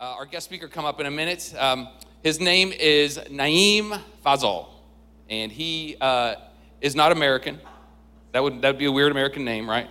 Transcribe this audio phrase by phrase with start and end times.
[0.00, 1.54] uh, our guest speaker come up in a minute.
[1.58, 1.86] Um,
[2.22, 4.66] his name is Naeem Fazal,
[5.28, 6.36] and he uh,
[6.80, 7.60] is not American.
[8.32, 9.88] That would that would be a weird American name, right?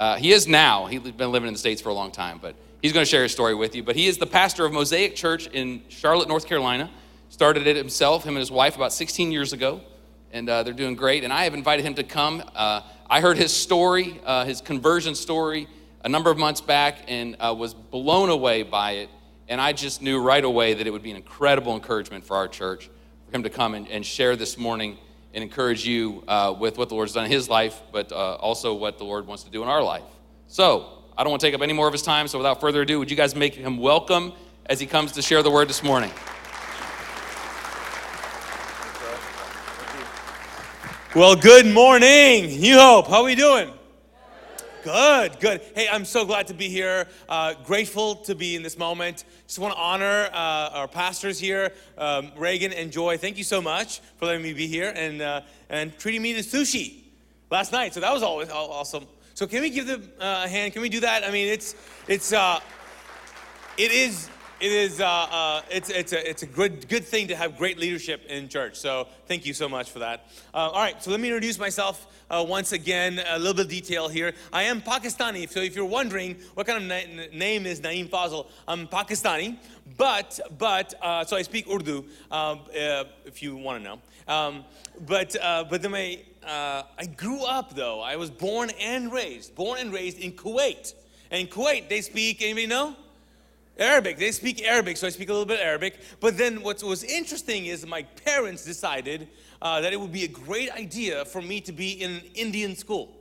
[0.00, 0.86] Uh, he is now.
[0.86, 3.24] He's been living in the states for a long time, but he's going to share
[3.24, 3.82] his story with you.
[3.82, 6.90] But he is the pastor of Mosaic Church in Charlotte, North Carolina.
[7.28, 9.82] Started it himself, him and his wife, about 16 years ago,
[10.32, 11.24] and uh, they're doing great.
[11.24, 12.42] And I have invited him to come.
[12.54, 15.68] Uh, I heard his story, uh, his conversion story,
[16.04, 19.10] a number of months back, and was blown away by it.
[19.48, 22.48] And I just knew right away that it would be an incredible encouragement for our
[22.48, 22.88] church
[23.26, 24.98] for him to come and, and share this morning
[25.34, 28.74] and encourage you uh, with what the Lord's done in his life, but uh, also
[28.74, 30.02] what the Lord wants to do in our life.
[30.46, 32.82] So, I don't want to take up any more of his time, so without further
[32.82, 34.32] ado, would you guys make him welcome
[34.66, 36.10] as he comes to share the word this morning?
[41.14, 43.08] Well, good morning, New Hope.
[43.08, 43.70] How are we doing?
[44.82, 45.60] Good, good.
[45.76, 47.06] Hey, I'm so glad to be here.
[47.28, 49.22] Uh, grateful to be in this moment.
[49.46, 53.16] Just want to honor uh, our pastors here, um, Reagan and Joy.
[53.16, 56.40] Thank you so much for letting me be here and uh, and treating me to
[56.40, 57.04] sushi
[57.48, 57.94] last night.
[57.94, 59.06] So that was always awesome.
[59.34, 60.72] So can we give them uh, a hand?
[60.72, 61.22] Can we do that?
[61.22, 61.76] I mean, it's
[62.08, 62.58] it's uh,
[63.78, 64.30] it is
[64.62, 67.78] it is uh, uh, it's it's a it's a good good thing to have great
[67.78, 68.76] leadership in church.
[68.76, 70.28] So thank you so much for that.
[70.54, 73.20] Uh, all right, so let me introduce myself uh, once again.
[73.28, 74.34] A little bit of detail here.
[74.52, 75.50] I am Pakistani.
[75.50, 79.56] So if you're wondering what kind of na- name is Naeem Fazal, I'm Pakistani.
[79.96, 82.04] But but uh, so I speak Urdu.
[82.30, 82.56] Uh,
[83.24, 83.98] if you want to know.
[84.32, 84.64] Um,
[85.08, 85.34] but
[85.70, 88.00] but then my I grew up though.
[88.00, 90.94] I was born and raised born and raised in Kuwait.
[91.32, 92.42] And in Kuwait, they speak.
[92.42, 92.94] Anybody know?
[93.78, 94.18] Arabic.
[94.18, 96.00] They speak Arabic, so I speak a little bit Arabic.
[96.20, 99.28] But then what was interesting is my parents decided
[99.60, 102.76] uh, that it would be a great idea for me to be in an Indian
[102.76, 103.16] school.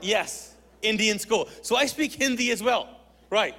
[0.00, 1.48] Yes, Indian school.
[1.62, 2.88] So I speak Hindi as well,
[3.30, 3.54] right?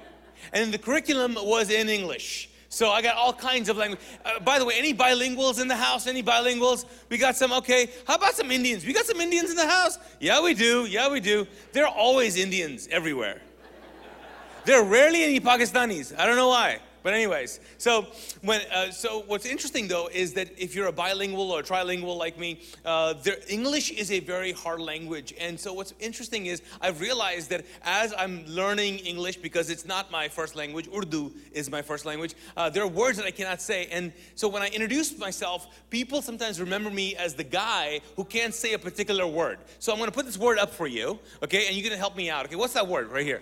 [0.52, 2.48] And the curriculum was in English.
[2.72, 4.00] So I got all kinds of language.
[4.24, 6.06] Uh, by the way, any bilinguals in the house?
[6.06, 6.84] Any bilinguals?
[7.08, 7.90] We got some, okay.
[8.06, 8.86] How about some Indians?
[8.86, 9.98] We got some Indians in the house?
[10.20, 10.86] Yeah, we do.
[10.86, 11.48] Yeah, we do.
[11.72, 13.42] There are always Indians everywhere.
[14.64, 16.16] There are rarely any Pakistanis.
[16.18, 16.80] I don't know why.
[17.02, 18.08] But anyways, so
[18.42, 22.18] when uh, so what's interesting though is that if you're a bilingual or a trilingual
[22.18, 23.14] like me, uh,
[23.48, 25.32] English is a very hard language.
[25.40, 30.10] And so what's interesting is I've realized that as I'm learning English because it's not
[30.10, 32.34] my first language, Urdu is my first language.
[32.54, 36.20] Uh, there are words that I cannot say, and so when I introduce myself, people
[36.20, 39.58] sometimes remember me as the guy who can't say a particular word.
[39.78, 41.66] So I'm going to put this word up for you, okay?
[41.66, 42.44] And you're going to help me out.
[42.44, 43.40] Okay, what's that word right here?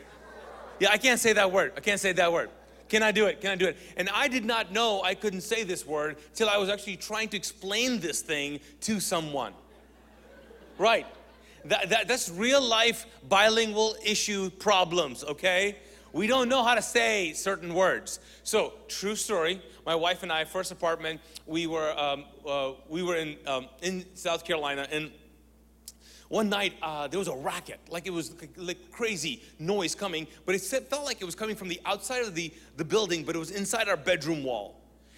[0.78, 1.72] Yeah, I can't say that word.
[1.76, 2.50] I can't say that word.
[2.88, 3.40] Can I do it?
[3.40, 3.76] Can I do it?
[3.96, 7.28] And I did not know I couldn't say this word till I was actually trying
[7.30, 9.52] to explain this thing to someone.
[10.78, 11.06] Right.
[11.66, 15.76] That, that, that's real life bilingual issue problems, okay?
[16.12, 18.20] We don't know how to say certain words.
[18.42, 19.60] So, true story.
[19.84, 24.04] My wife and I, first apartment, we were um, uh, we were in um, in
[24.14, 25.10] South Carolina, and
[26.28, 30.54] one night, uh, there was a racket, like it was like crazy noise coming, but
[30.54, 33.38] it felt like it was coming from the outside of the, the building, but it
[33.38, 34.74] was inside our bedroom wall.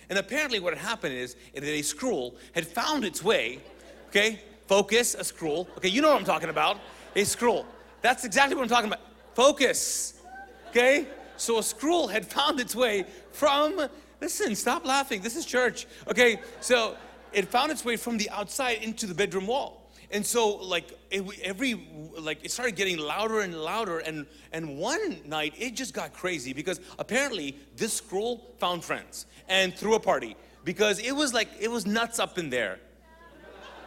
[0.08, 3.60] And apparently, what had happened is that a scroll had found its way,
[4.08, 4.40] okay?
[4.66, 5.68] Focus, a scroll.
[5.78, 6.78] Okay, you know what I'm talking about.
[7.16, 7.66] A scroll.
[8.02, 9.00] That's exactly what I'm talking about.
[9.34, 10.20] Focus,
[10.68, 11.06] okay?
[11.36, 13.88] So a scroll had found its way from,
[14.20, 15.22] listen, stop laughing.
[15.22, 16.40] This is church, okay?
[16.60, 16.96] So
[17.32, 19.79] it found its way from the outside into the bedroom wall.
[20.12, 20.98] And so, like
[21.44, 21.86] every
[22.18, 26.52] like it started getting louder and louder, and and one night it just got crazy
[26.52, 31.70] because apparently this scroll found friends and threw a party because it was like it
[31.70, 32.80] was nuts up in there.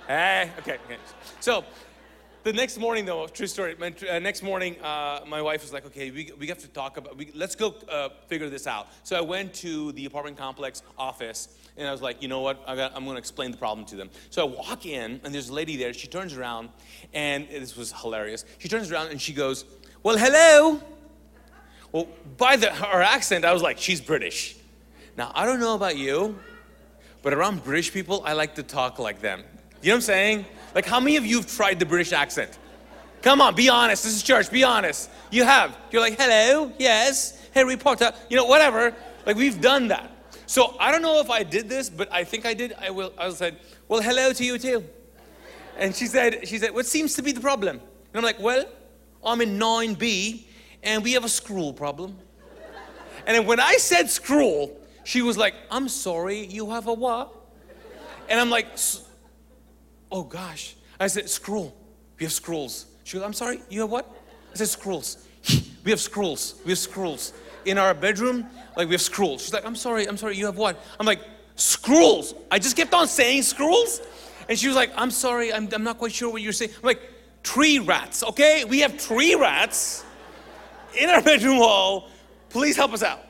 [0.08, 0.98] hey, okay, okay.
[1.42, 1.66] So
[2.44, 3.76] the next morning, though, true story.
[3.80, 7.18] Uh, next morning, uh, my wife was like, "Okay, we, we have to talk about.
[7.18, 11.48] We, let's go uh, figure this out." So I went to the apartment complex office,
[11.78, 12.62] and I was like, "You know what?
[12.68, 15.50] I am going to explain the problem to them." So I walk in, and there's
[15.50, 15.94] a lady there.
[15.94, 16.70] She turns around,
[17.14, 18.44] and this was hilarious.
[18.60, 19.66] She turns around and she goes,
[20.04, 20.82] "Well, hello."
[21.92, 24.58] Well, by the, her accent, I was like, "She's British."
[25.16, 26.38] Now I don't know about you,
[27.22, 29.44] but around British people, I like to talk like them.
[29.82, 30.46] You know what I'm saying?
[30.76, 32.58] Like, how many of you have tried the British accent?
[33.22, 34.04] Come on, be honest.
[34.04, 34.52] This is church.
[34.52, 35.10] Be honest.
[35.32, 35.78] You have.
[35.92, 38.94] You're like, hello, yes, Harry Potter, you know, whatever.
[39.26, 40.12] Like, we've done that.
[40.46, 42.74] So I don't know if I did this, but I think I did.
[42.80, 43.14] I will.
[43.18, 44.84] I said, well, hello to you too.
[45.78, 47.78] And she said, she said, what seems to be the problem?
[47.78, 48.66] And I'm like, well,
[49.26, 50.44] I'm in 9B,
[50.84, 52.18] and we have a scroll problem.
[53.26, 57.34] And then when I said scroll, she was like, I'm sorry, you have a what?
[58.30, 58.68] And I'm like,
[60.14, 60.76] oh gosh.
[61.00, 61.76] I said, scroll.
[62.18, 62.86] We have scrolls.
[63.04, 64.10] She goes, I'm sorry, you have what?
[64.54, 65.28] I said, scrolls.
[65.84, 66.62] we have scrolls.
[66.64, 67.34] We have scrolls.
[67.66, 69.42] in our bedroom, like we have scrolls.
[69.42, 70.82] She's like, I'm sorry, I'm sorry, you have what?
[71.00, 71.20] I'm like,
[71.56, 72.34] scrolls.
[72.50, 74.02] I just kept on saying scrolls.
[74.48, 76.72] And she was like, I'm sorry, I'm, I'm not quite sure what you're saying.
[76.78, 77.02] I'm like,
[77.44, 78.66] tree rats, okay?
[78.66, 80.04] We have tree rats
[80.98, 82.10] in our bedroom wall.
[82.50, 83.22] Please help us out.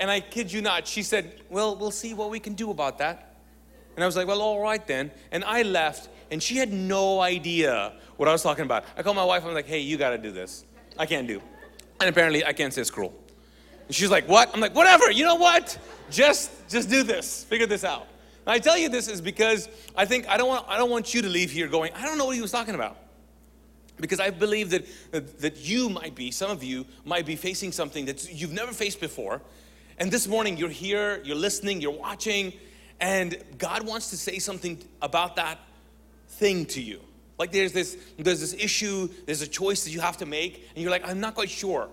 [0.00, 2.98] And I kid you not, she said, Well, we'll see what we can do about
[2.98, 3.36] that.
[3.96, 5.10] And I was like, Well, all right then.
[5.32, 8.84] And I left, and she had no idea what I was talking about.
[8.96, 10.64] I called my wife, I'm like, Hey, you gotta do this.
[10.98, 11.40] I can't do.
[12.00, 13.14] And apparently, I can't say scroll.
[13.86, 14.50] And she's like, What?
[14.54, 15.78] I'm like, Whatever, you know what?
[16.10, 18.06] Just, just do this, figure this out.
[18.46, 21.12] And I tell you this is because I think I don't want, I don't want
[21.12, 22.96] you to leave here going, I don't know what he was talking about.
[24.00, 27.72] Because I believe that, that, that you might be, some of you might be facing
[27.72, 29.42] something that you've never faced before.
[29.98, 32.52] And this morning you're here, you're listening, you're watching,
[33.00, 35.58] and God wants to say something about that
[36.28, 37.00] thing to you.
[37.38, 40.82] Like there's this, there's this issue, there's a choice that you have to make, and
[40.82, 41.88] you're like, I'm not quite sure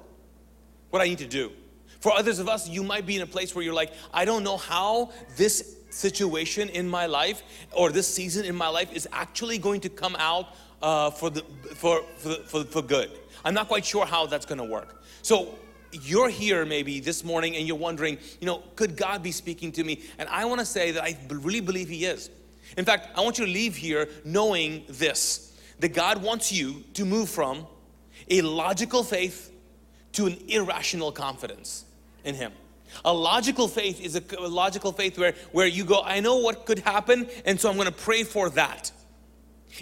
[0.89, 1.51] what I need to do.
[1.99, 4.43] For others of us, you might be in a place where you're like, I don't
[4.43, 7.41] know how this situation in my life
[7.71, 11.41] or this season in my life is actually going to come out uh, for, the,
[11.75, 13.11] for, for, for, for good.
[13.43, 15.03] I'm not quite sure how that's going to work.
[15.21, 15.55] So
[15.91, 19.83] you're here maybe this morning and you're wondering, you know, could God be speaking to
[19.83, 20.03] me?
[20.17, 22.29] And I want to say that I really believe He is.
[22.77, 27.05] In fact, I want you to leave here knowing this that God wants you to
[27.05, 27.67] move from
[28.29, 29.51] a logical faith
[30.13, 31.85] to an irrational confidence
[32.23, 32.53] in Him.
[33.03, 36.65] A logical faith is a, a logical faith where, where you go, I know what
[36.65, 38.91] could happen, and so I'm going to pray for that.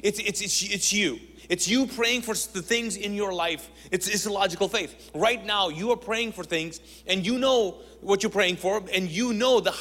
[0.01, 1.19] It's, it's, it's, it's you.
[1.49, 3.69] It's you praying for the things in your life.
[3.91, 5.11] It's, it's a logical faith.
[5.13, 9.09] Right now, you are praying for things, and you know what you're praying for, and
[9.09, 9.73] you know the,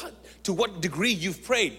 [0.43, 1.77] to what degree you've prayed.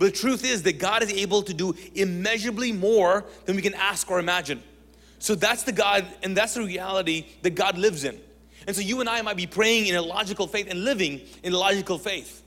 [0.00, 3.74] But the truth is that God is able to do immeasurably more than we can
[3.74, 4.62] ask or imagine.
[5.18, 8.18] So that's the God, and that's the reality that God lives in.
[8.66, 11.52] And so you and I might be praying in a logical faith and living in
[11.52, 12.42] a logical faith.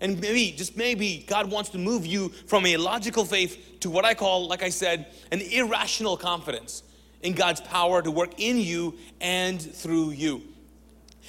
[0.00, 4.04] And maybe, just maybe, God wants to move you from a logical faith to what
[4.04, 6.84] I call, like I said, an irrational confidence
[7.22, 10.42] in God's power to work in you and through you.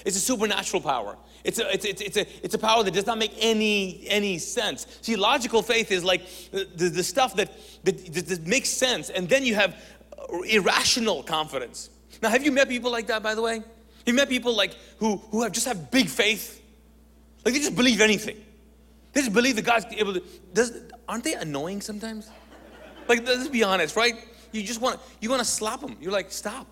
[0.06, 1.18] It's a supernatural power.
[1.44, 4.38] It's a, it's, it's, it's, a, it's a power that does not make any, any
[4.38, 4.88] sense.
[5.02, 7.52] See, logical faith is like the, the stuff that,
[7.84, 9.76] that, that makes sense, and then you have
[10.50, 11.90] irrational confidence.
[12.22, 13.62] Now, have you met people like that, by the way?
[14.06, 16.62] You met people like who, who have just have big faith?
[17.44, 18.38] Like they just believe anything.
[19.12, 20.24] They just believe that God's able to.
[20.54, 20.72] Does,
[21.08, 22.30] aren't they annoying sometimes?
[23.08, 24.16] Like, let's be honest, right?
[24.52, 25.98] You just want you want to slap them.
[26.00, 26.68] You're like, stop.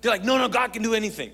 [0.00, 1.32] They're like, no, no, God can do anything.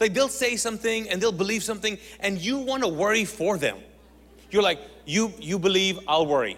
[0.00, 3.78] Like they'll say something and they'll believe something, and you want to worry for them.
[4.50, 6.56] You're like, you you believe, I'll worry.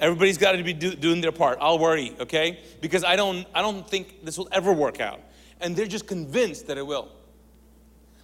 [0.00, 1.58] Everybody's got to be do, doing their part.
[1.60, 2.58] I'll worry, okay?
[2.80, 5.20] Because I don't I don't think this will ever work out,
[5.60, 7.08] and they're just convinced that it will.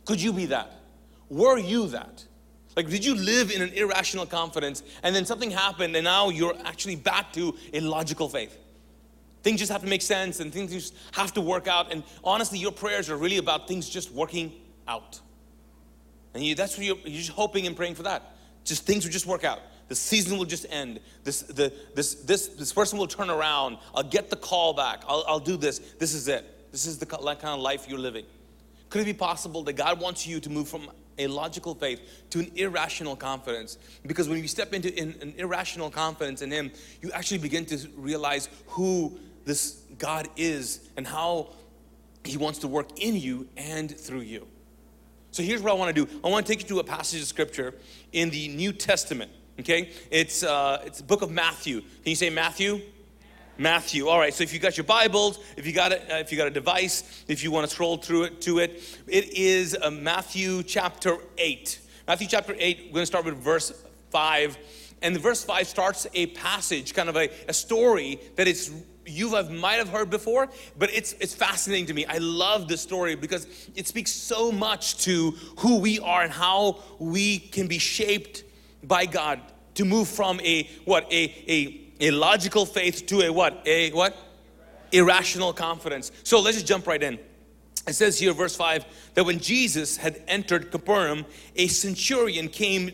[0.04, 0.72] Could you be that?
[1.28, 2.24] Were you that?
[2.76, 6.54] Like, did you live in an irrational confidence and then something happened and now you're
[6.64, 8.56] actually back to a logical faith?
[9.42, 11.92] Things just have to make sense and things just have to work out.
[11.92, 14.52] And honestly, your prayers are really about things just working
[14.86, 15.20] out.
[16.34, 18.34] And you, that's what you're, you're just hoping and praying for that.
[18.64, 19.60] Just things will just work out.
[19.88, 21.00] The season will just end.
[21.24, 23.78] This, the, this, this, this person will turn around.
[23.94, 25.02] I'll get the call back.
[25.08, 25.78] I'll, I'll do this.
[25.98, 26.70] This is it.
[26.70, 28.24] This is the kind of life you're living.
[28.90, 30.88] Could it be possible that God wants you to move from
[31.20, 32.00] a logical faith
[32.30, 33.78] to an irrational confidence.
[34.06, 36.70] Because when you step into an irrational confidence in Him,
[37.02, 41.50] you actually begin to realize who this God is and how
[42.24, 44.46] He wants to work in you and through you.
[45.32, 47.20] So here's what I want to do I want to take you to a passage
[47.20, 47.74] of scripture
[48.12, 49.30] in the New Testament.
[49.60, 49.90] Okay?
[50.10, 51.80] It's, uh, it's book of Matthew.
[51.80, 52.80] Can you say Matthew?
[53.58, 54.08] Matthew.
[54.08, 56.38] All right, so if you got your Bibles, if you got a, uh, if you
[56.38, 59.90] got a device, if you want to scroll through it to it, it is uh,
[59.90, 61.78] Matthew chapter 8.
[62.08, 64.56] Matthew chapter 8, we're going to start with verse 5.
[65.02, 68.70] And the verse 5 starts a passage, kind of a, a story that it's
[69.06, 72.06] you have, might have heard before, but it's, it's fascinating to me.
[72.06, 76.80] I love this story because it speaks so much to who we are and how
[76.98, 78.44] we can be shaped
[78.82, 79.40] by God
[79.74, 83.62] to move from a what a, a a logical faith to a what?
[83.66, 84.16] A what?
[84.90, 86.10] Irrational confidence.
[86.24, 87.18] So let's just jump right in.
[87.86, 91.24] It says here, verse 5, that when Jesus had entered Capernaum,
[91.56, 92.90] a centurion came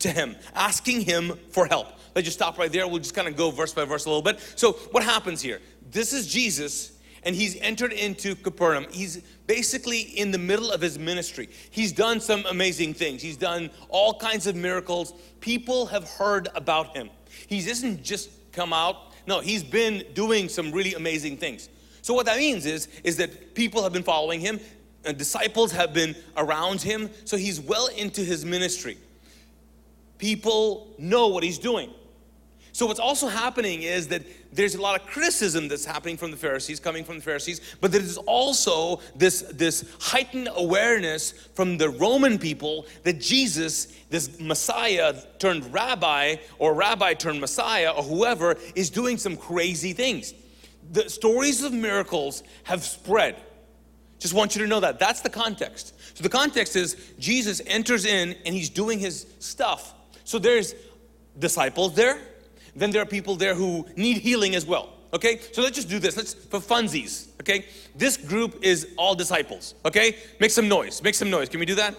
[0.00, 1.88] to him, asking him for help.
[2.14, 2.86] Let's just stop right there.
[2.86, 4.40] We'll just kind of go verse by verse a little bit.
[4.56, 5.60] So, what happens here?
[5.90, 6.92] This is Jesus,
[7.22, 8.86] and he's entered into Capernaum.
[8.90, 11.48] He's basically in the middle of his ministry.
[11.70, 15.14] He's done some amazing things, he's done all kinds of miracles.
[15.40, 17.10] People have heard about him.
[17.46, 19.12] He isn't just come out.
[19.26, 21.68] No, he's been doing some really amazing things.
[22.02, 24.60] So what that means is, is that people have been following him.
[25.04, 28.96] and disciples have been around him, so he's well into his ministry.
[30.18, 31.90] People know what he's doing.
[32.74, 36.38] So, what's also happening is that there's a lot of criticism that's happening from the
[36.38, 42.38] Pharisees, coming from the Pharisees, but there's also this, this heightened awareness from the Roman
[42.38, 49.18] people that Jesus, this Messiah turned rabbi, or rabbi turned Messiah, or whoever, is doing
[49.18, 50.32] some crazy things.
[50.92, 53.36] The stories of miracles have spread.
[54.18, 54.98] Just want you to know that.
[54.98, 55.92] That's the context.
[56.16, 59.92] So, the context is Jesus enters in and he's doing his stuff.
[60.24, 60.74] So, there's
[61.38, 62.18] disciples there
[62.74, 64.94] then there are people there who need healing as well.
[65.14, 66.16] Okay, so let's just do this.
[66.16, 67.28] Let's for funsies.
[67.40, 69.74] Okay, this group is all disciples.
[69.84, 71.02] Okay, make some noise.
[71.02, 71.48] Make some noise.
[71.50, 71.94] Can we do that?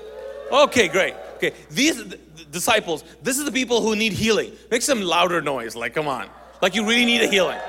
[0.51, 1.13] Okay, great.
[1.35, 2.17] Okay, these the
[2.51, 3.03] disciples.
[3.21, 4.53] This is the people who need healing.
[4.71, 5.75] Make some louder noise.
[5.75, 6.27] Like, come on,
[6.61, 7.59] like you really need a healing.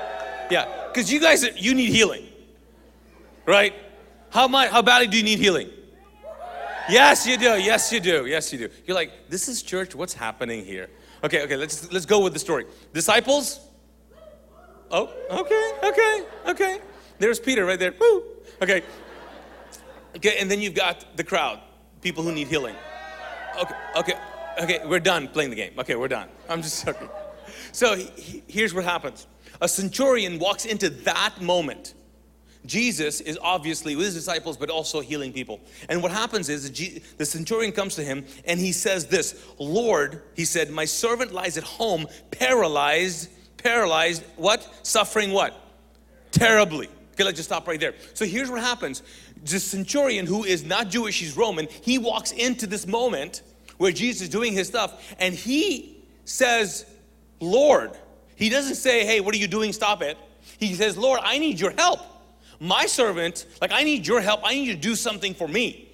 [0.49, 2.25] Yeah, because you guys, you need healing,
[3.45, 3.73] right?
[4.31, 4.71] How much?
[4.71, 5.69] How badly do you need healing?
[6.89, 7.59] Yes, you do.
[7.59, 8.25] Yes, you do.
[8.25, 8.69] Yes, you do.
[8.85, 9.95] You're like, this is church.
[9.95, 10.89] What's happening here?
[11.25, 12.67] Okay, okay, let's let's go with the story.
[12.93, 13.59] Disciples?
[14.91, 16.79] Oh, okay, okay, okay.
[17.17, 17.95] There's Peter right there.
[17.99, 18.23] Woo.
[18.61, 18.83] Okay.
[20.15, 21.59] Okay, and then you've got the crowd,
[22.01, 22.75] people who need healing.
[23.59, 24.13] Okay, okay,
[24.61, 25.73] okay, we're done playing the game.
[25.79, 26.29] Okay, we're done.
[26.47, 27.09] I'm just joking.
[27.71, 29.25] So he, here's what happens.
[29.61, 31.95] A centurion walks into that moment
[32.65, 35.59] Jesus is obviously with his disciples, but also healing people.
[35.89, 36.71] And what happens is
[37.17, 41.57] the centurion comes to him and he says, This, Lord, he said, My servant lies
[41.57, 44.67] at home, paralyzed, paralyzed, what?
[44.83, 45.53] Suffering what?
[46.31, 46.89] Terribly.
[47.13, 47.93] Okay, let's just stop right there.
[48.13, 49.01] So here's what happens
[49.43, 53.43] the centurion, who is not Jewish, he's Roman, he walks into this moment
[53.77, 56.85] where Jesus is doing his stuff and he says,
[57.39, 57.91] Lord.
[58.35, 59.71] He doesn't say, Hey, what are you doing?
[59.71, 60.17] Stop it.
[60.57, 61.99] He says, Lord, I need your help.
[62.59, 64.41] My servant, like, I need your help.
[64.43, 65.89] I need you to do something for me.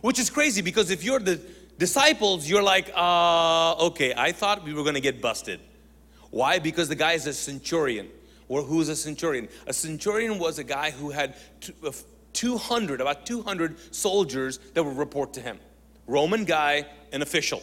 [0.00, 1.40] Which is crazy because if you're the
[1.78, 5.60] disciples, you're like, uh, okay, I thought we were gonna get busted.
[6.30, 6.58] Why?
[6.58, 8.08] Because the guy is a centurion.
[8.48, 9.48] Or who's a centurion?
[9.66, 11.36] A centurion was a guy who had
[12.32, 15.58] 200, about 200 soldiers that would report to him.
[16.06, 17.62] Roman guy, an official.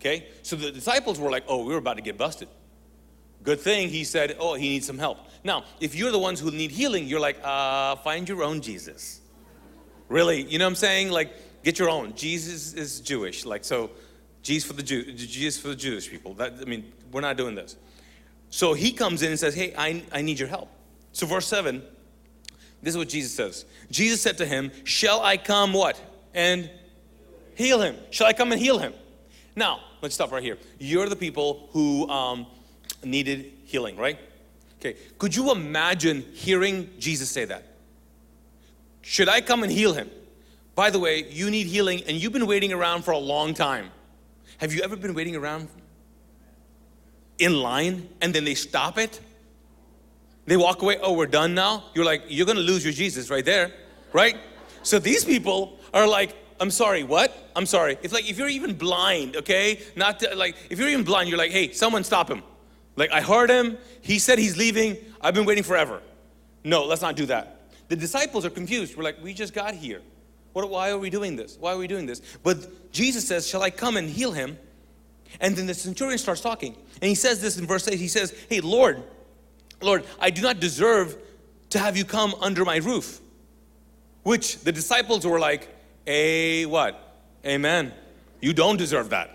[0.00, 0.28] Okay?
[0.42, 2.48] So the disciples were like, oh, we were about to get busted.
[3.42, 5.18] Good thing he said, oh, he needs some help.
[5.44, 9.20] Now, if you're the ones who need healing, you're like, uh, find your own Jesus.
[10.08, 11.10] Really, you know what I'm saying?
[11.10, 11.32] Like,
[11.62, 12.14] get your own.
[12.14, 13.46] Jesus is Jewish.
[13.46, 13.90] Like, so,
[14.42, 16.34] Jesus for the Jew, Jesus for the Jewish people.
[16.34, 17.76] That, I mean, we're not doing this.
[18.50, 20.68] So he comes in and says, hey, I, I need your help.
[21.12, 21.82] So verse 7,
[22.82, 23.64] this is what Jesus says.
[23.90, 26.00] Jesus said to him, shall I come what?
[26.34, 26.70] And
[27.54, 27.96] heal him.
[28.10, 28.94] Shall I come and heal him?
[29.54, 30.56] Now, let's stop right here.
[30.78, 32.46] You're the people who um,
[33.04, 34.18] needed healing, right?
[34.78, 37.64] Okay, could you imagine hearing Jesus say that?
[39.02, 40.10] Should I come and heal him?
[40.74, 43.90] By the way, you need healing and you've been waiting around for a long time.
[44.58, 45.68] Have you ever been waiting around
[47.38, 49.20] in line and then they stop it?
[50.46, 51.84] They walk away, oh, we're done now?
[51.94, 53.72] You're like, you're gonna lose your Jesus right there,
[54.12, 54.36] right?
[54.82, 57.50] So these people are like, I'm sorry, what?
[57.56, 57.98] I'm sorry.
[58.02, 59.80] It's like if you're even blind, okay?
[59.96, 62.42] Not to, like, if you're even blind, you're like, hey, someone stop him.
[62.96, 63.78] Like, I heard him.
[64.02, 64.96] He said he's leaving.
[65.20, 66.00] I've been waiting forever.
[66.64, 67.70] No, let's not do that.
[67.88, 68.96] The disciples are confused.
[68.96, 70.02] We're like, we just got here.
[70.52, 71.56] What, why are we doing this?
[71.58, 72.20] Why are we doing this?
[72.42, 74.58] But Jesus says, Shall I come and heal him?
[75.40, 76.74] And then the centurion starts talking.
[77.00, 77.98] And he says this in verse 8.
[77.98, 79.02] He says, Hey, Lord,
[79.80, 81.16] Lord, I do not deserve
[81.70, 83.20] to have you come under my roof.
[84.22, 85.68] Which the disciples were like,
[86.06, 87.16] A what?
[87.46, 87.92] Amen.
[88.40, 89.30] You don't deserve that.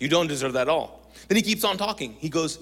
[0.00, 1.10] You don't deserve that at all.
[1.28, 2.14] Then he keeps on talking.
[2.18, 2.58] He goes,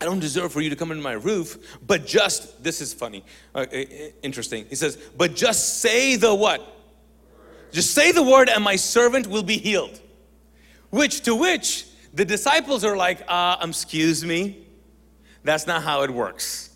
[0.00, 3.24] I don't deserve for you to come into my roof, but just, this is funny,
[3.54, 3.64] uh,
[4.22, 4.66] interesting.
[4.68, 6.74] He says, but just say the what?
[7.72, 10.00] Just say the word and my servant will be healed.
[10.90, 14.66] Which, to which, the disciples are like, uh, excuse me,
[15.44, 16.70] that's not how it works.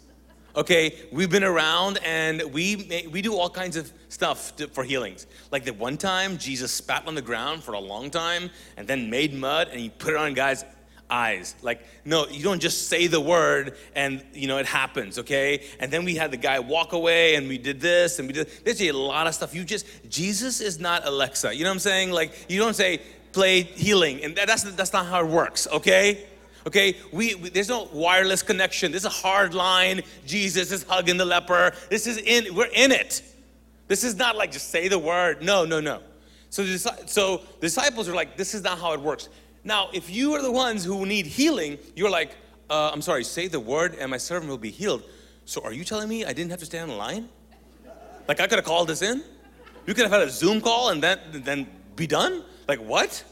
[0.57, 5.29] Okay, we've been around and we we do all kinds of stuff to, for healings.
[5.53, 9.09] Like the one time Jesus spat on the ground for a long time and then
[9.09, 10.65] made mud and he put it on guys'
[11.11, 11.55] eyes.
[11.63, 15.65] Like, no, you don't just say the word and, you know, it happens, okay?
[15.79, 18.49] And then we had the guy walk away and we did this and we did,
[18.65, 19.55] there's a lot of stuff.
[19.55, 21.55] You just, Jesus is not Alexa.
[21.55, 22.11] You know what I'm saying?
[22.11, 23.01] Like, you don't say,
[23.33, 24.25] play healing.
[24.25, 26.27] And that's, that's not how it works, okay?
[26.67, 28.93] Okay, we, we, there's no wireless connection.
[28.93, 30.03] This is a hard line.
[30.27, 31.73] Jesus is hugging the leper.
[31.89, 33.23] This is in, we're in it.
[33.89, 35.43] This is not like just say the word.
[35.43, 36.03] No, no, no.
[36.51, 39.29] So the, so the disciples are like, this is not how it works.
[39.65, 42.37] Now, if you are the ones who need healing, you're like,
[42.71, 45.03] uh, I'm sorry, say the word and my servant will be healed.
[45.45, 47.29] So are you telling me I didn't have to stand in line?
[48.29, 49.23] Like I could have called this in?
[49.87, 52.45] You could have had a Zoom call and then, then be done?
[52.69, 53.25] Like, what?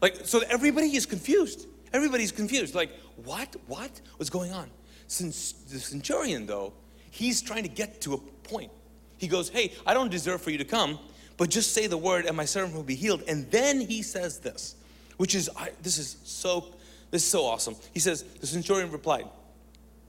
[0.00, 1.66] Like, so everybody is confused.
[1.92, 2.74] Everybody's confused.
[2.74, 2.90] Like,
[3.24, 3.54] what?
[3.68, 4.68] What was going on?
[5.06, 6.72] Since the centurion, though,
[7.10, 8.72] he's trying to get to a point.
[9.18, 10.98] He goes, Hey, I don't deserve for you to come,
[11.36, 13.22] but just say the word and my servant will be healed.
[13.28, 14.74] And then he says this,
[15.16, 16.66] which is, I, this is so,
[17.10, 17.76] this is so awesome.
[17.92, 19.26] He says, the centurion replied,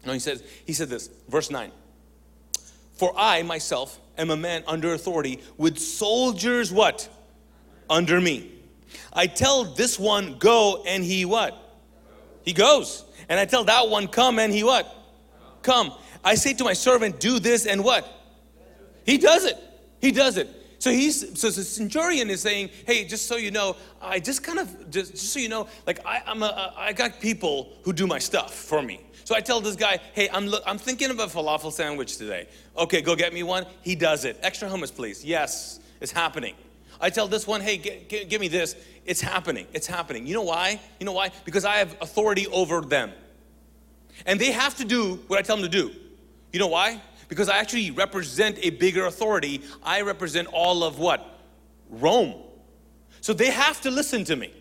[0.06, 1.72] no, he says, he said this, verse 9.
[2.94, 7.10] For I myself am a man under authority with soldiers what?
[7.90, 8.52] Under me.
[9.12, 11.58] I tell this one, go, and he what?
[12.44, 13.04] He goes.
[13.28, 14.94] And I tell that one, come, and he what?
[15.64, 15.92] Come.
[16.24, 18.08] I say to my servant, do this, and what?
[19.06, 19.58] He does it.
[20.00, 20.50] He does it.
[20.86, 24.60] So he's so the centurion is saying, hey, just so you know, I just kind
[24.60, 28.06] of just, just so you know, like I, I'm a, I got people who do
[28.06, 29.02] my stuff for me.
[29.24, 32.48] So I tell this guy, hey, I'm, I'm thinking of a falafel sandwich today.
[32.78, 33.66] Okay, go get me one.
[33.82, 34.38] He does it.
[34.44, 35.26] Extra hummus, please.
[35.26, 36.54] Yes, it's happening.
[37.02, 37.78] I tell this one, hey,
[38.08, 38.76] give me this.
[39.08, 39.66] It's happening.
[39.74, 40.28] It's happening.
[40.28, 40.80] You know why?
[41.00, 41.32] You know why?
[41.46, 43.12] Because I have authority over them.
[44.28, 45.96] And they have to do what I tell them to do.
[46.54, 47.02] You know why?
[47.28, 49.62] Because I actually represent a bigger authority.
[49.84, 51.40] I represent all of what?
[51.90, 52.36] Rome.
[53.22, 54.54] So they have to listen to me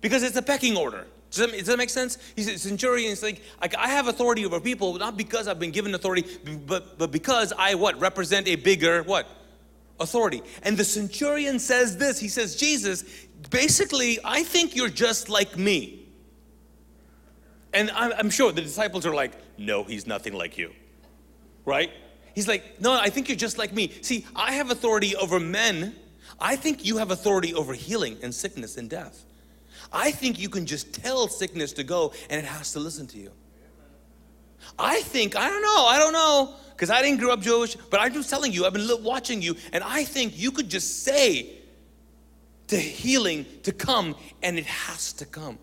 [0.00, 1.06] because it's a pecking order.
[1.30, 2.18] Does that, does that, make sense?
[2.36, 3.10] He's a centurion.
[3.10, 6.24] He's like, like, I have authority over people, not because I've been given authority,
[6.66, 8.00] but, but because I what?
[8.00, 9.28] Represent a bigger what?
[10.00, 10.42] Authority.
[10.62, 12.18] And the centurion says this.
[12.18, 13.04] He says, Jesus,
[13.50, 16.06] basically, I think you're just like me.
[17.74, 20.72] And I'm, I'm sure the disciples are like, no, he's nothing like you.
[21.66, 21.90] Right?
[22.38, 23.90] He's like, no, I think you're just like me.
[24.00, 25.96] See, I have authority over men.
[26.38, 29.24] I think you have authority over healing and sickness and death.
[29.92, 33.18] I think you can just tell sickness to go and it has to listen to
[33.18, 33.32] you.
[34.78, 38.00] I think, I don't know, I don't know, because I didn't grow up Jewish, but
[38.00, 41.58] I'm just telling you, I've been watching you, and I think you could just say
[42.68, 44.14] to healing to come,
[44.44, 45.58] and it has to come.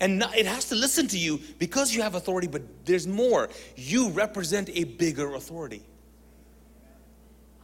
[0.00, 3.48] And it has to listen to you because you have authority, but there's more.
[3.76, 5.82] You represent a bigger authority.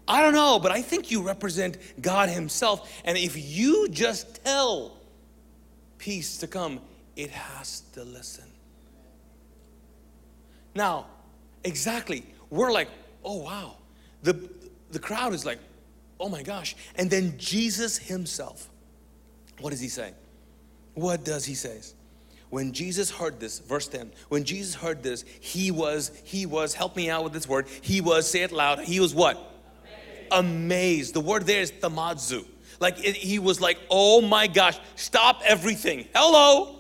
[0.07, 2.91] I don't know, but I think you represent God Himself.
[3.05, 4.97] And if you just tell
[5.99, 6.81] peace to come,
[7.17, 8.45] it has to listen.
[10.75, 11.07] Now,
[11.65, 12.89] exactly, we're like,
[13.25, 13.77] oh wow.
[14.23, 14.51] The,
[14.91, 15.59] the crowd is like,
[16.19, 16.77] oh my gosh.
[16.97, 18.69] And then Jesus himself,
[19.61, 20.13] what does he say?
[20.95, 21.81] What does he say?
[22.53, 26.97] When Jesus heard this, verse 10, when Jesus heard this, he was, he was, help
[26.97, 29.39] me out with this word, he was, say it loud, he was what?
[30.31, 30.33] Amazed.
[30.33, 31.15] Amazed.
[31.15, 32.45] The word there is thaumazo.
[32.79, 36.07] Like it, he was like, oh my gosh, stop everything.
[36.15, 36.77] Hello,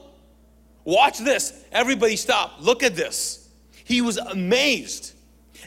[0.84, 1.64] watch this.
[1.72, 2.56] Everybody stop.
[2.60, 3.48] Look at this.
[3.84, 5.14] He was amazed.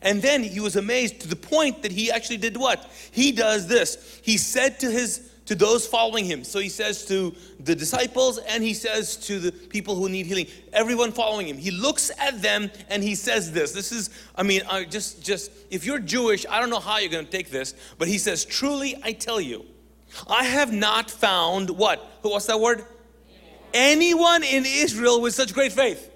[0.03, 2.91] And then he was amazed to the point that he actually did what?
[3.09, 4.19] He does this.
[4.23, 6.43] He said to his to those following him.
[6.43, 10.47] So he says to the disciples and he says to the people who need healing,
[10.73, 11.57] everyone following him.
[11.57, 13.71] He looks at them and he says this.
[13.71, 17.11] This is, I mean, I just, just, if you're Jewish, I don't know how you're
[17.11, 19.65] going to take this, but he says, Truly, I tell you,
[20.27, 22.05] I have not found what?
[22.23, 22.83] Who what's that word?
[23.73, 26.11] Anyone in Israel with such great faith.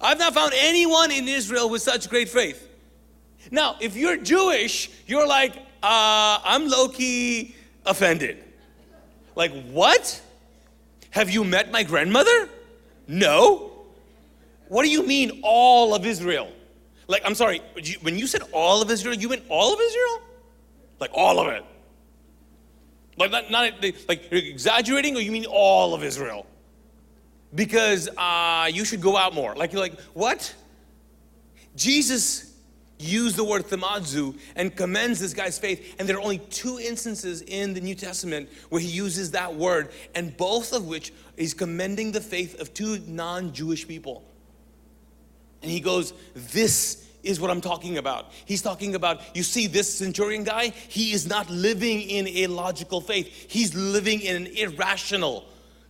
[0.00, 2.68] I've not found anyone in Israel with such great faith.
[3.50, 8.42] Now, if you're Jewish, you're like, uh, I'm low key offended.
[9.34, 10.20] Like, what?
[11.10, 12.48] Have you met my grandmother?
[13.08, 13.72] No.
[14.68, 16.52] What do you mean, all of Israel?
[17.08, 17.60] Like, I'm sorry,
[18.02, 20.22] when you said all of Israel, you meant all of Israel?
[21.00, 21.64] Like, all of it.
[23.16, 26.46] Like, not, not like you're exaggerating, or you mean all of Israel?
[27.54, 29.56] Because uh, you should go out more.
[29.56, 30.54] Like, you're like, what?
[31.74, 32.49] Jesus
[33.00, 35.96] used the word thaumazo and commends this guy's faith.
[35.98, 39.90] And there are only two instances in the New Testament where he uses that word,
[40.14, 44.24] and both of which is commending the faith of two non Jewish people.
[45.62, 48.32] And he goes, This is what I'm talking about.
[48.44, 53.00] He's talking about, you see, this centurion guy, he is not living in a logical
[53.00, 55.44] faith, he's living in an irrational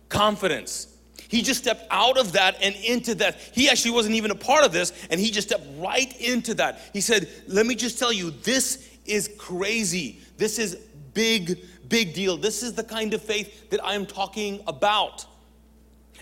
[0.09, 0.87] confidence.
[1.31, 3.39] He just stepped out of that and into that.
[3.53, 6.81] He actually wasn't even a part of this, and he just stepped right into that.
[6.91, 10.19] He said, Let me just tell you, this is crazy.
[10.35, 10.75] This is
[11.13, 12.35] big, big deal.
[12.35, 15.25] This is the kind of faith that I'm talking about.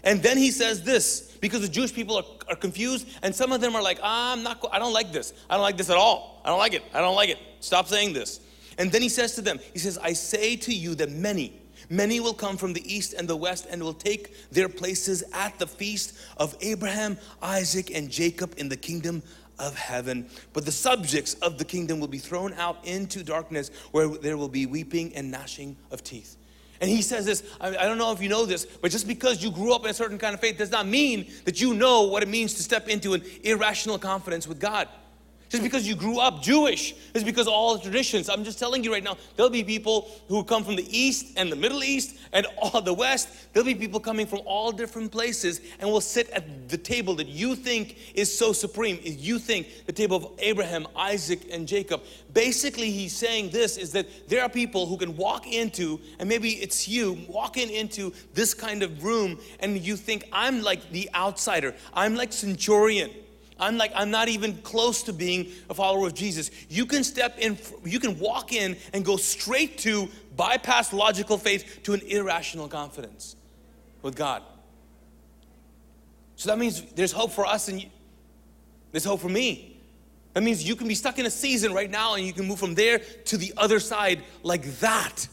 [0.04, 3.62] And then he says this because the Jewish people are, are confused, and some of
[3.62, 5.34] them are like, ah, I'm not, I don't like this.
[5.50, 6.40] I don't like this at all.
[6.46, 6.84] I don't like it.
[6.94, 7.40] I don't like it.
[7.62, 8.42] Stop saying this.
[8.78, 11.60] And then he says to them, He says, I say to you that many,
[11.90, 15.58] many will come from the east and the west and will take their places at
[15.60, 19.24] the feast of Abraham, Isaac, and Jacob in the kingdom
[19.60, 20.28] of heaven.
[20.54, 24.50] But the subjects of the kingdom will be thrown out into darkness where there will
[24.50, 26.38] be weeping and gnashing of teeth.
[26.82, 29.44] And he says this I, I don't know if you know this, but just because
[29.44, 32.04] you grew up in a certain kind of faith does not mean that you know
[32.04, 34.88] what it means to step into an irrational confidence with God.
[35.50, 38.30] Just because you grew up Jewish, is because all the traditions.
[38.30, 41.52] I'm just telling you right now, there'll be people who come from the East and
[41.52, 43.30] the Middle East and all the West.
[43.52, 47.28] There'll be people coming from all different places and will sit at the table that
[47.28, 49.00] you think is so supreme.
[49.04, 52.04] You think the table of Abraham, Isaac, and Jacob.
[52.32, 56.52] Basically, he's saying this is that there are people who can walk into, and maybe
[56.52, 61.74] it's you, walking into this kind of room, and you think, I'm like the outsider.
[61.92, 63.10] I'm like centurion.
[63.60, 66.50] I'm like, I'm not even close to being a follower of Jesus.
[66.70, 71.82] You can step in, you can walk in and go straight to bypass logical faith
[71.84, 73.36] to an irrational confidence
[74.02, 74.44] with God.
[76.36, 77.86] So that means there's hope for us and
[78.92, 79.78] there's hope for me.
[80.34, 82.60] That means you can be stuck in a season right now and you can move
[82.60, 85.28] from there to the other side like that.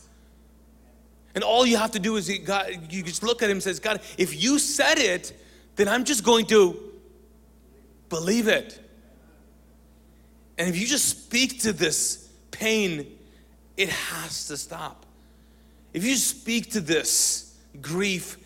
[1.36, 3.78] And all you have to do is God, you just look at him and says,
[3.78, 5.38] God, if you said it,
[5.76, 6.85] then I'm just going to
[8.08, 8.80] Believe it.
[10.58, 13.06] And if you just speak to this pain,
[13.76, 15.04] it has to stop.
[15.92, 18.38] If you speak to this grief,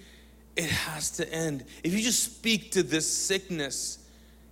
[0.57, 1.64] it has to end.
[1.85, 3.99] If you just speak to this sickness,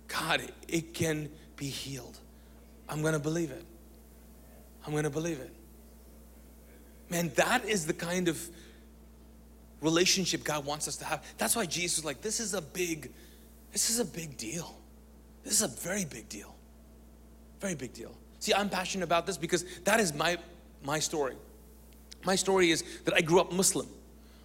[0.07, 2.17] God, it can be healed.
[2.87, 3.63] I'm going to believe it.
[4.85, 5.53] I'm going to believe it.
[7.09, 8.49] Man, that is the kind of
[9.81, 11.23] relationship God wants us to have.
[11.37, 13.11] That's why Jesus was like, this is a big,
[13.71, 14.78] this is a big deal.
[15.49, 16.53] This is a very big deal.
[17.59, 18.15] Very big deal.
[18.37, 20.37] See, I'm passionate about this because that is my,
[20.83, 21.33] my story.
[22.23, 23.87] My story is that I grew up Muslim.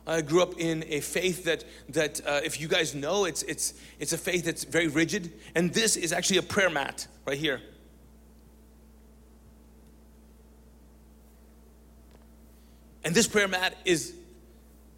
[0.07, 3.75] I grew up in a faith that, that uh, if you guys know, it's, it's,
[4.01, 5.31] it's a faith that's very rigid.
[5.55, 7.61] And this is actually a prayer mat right here.
[13.05, 14.15] And this prayer mat is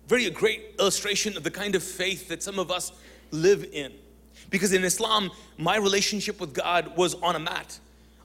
[0.07, 2.93] very a great illustration of the kind of faith that some of us
[3.33, 3.93] live in.
[4.51, 7.79] Because in Islam, my relationship with God was on a mat.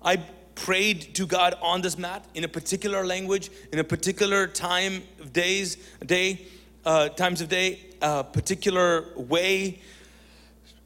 [0.04, 0.18] I
[0.56, 5.34] prayed to God on this mat in a particular language, in a particular time of
[5.34, 6.46] days, day,
[6.86, 9.80] uh, times of day, a particular way,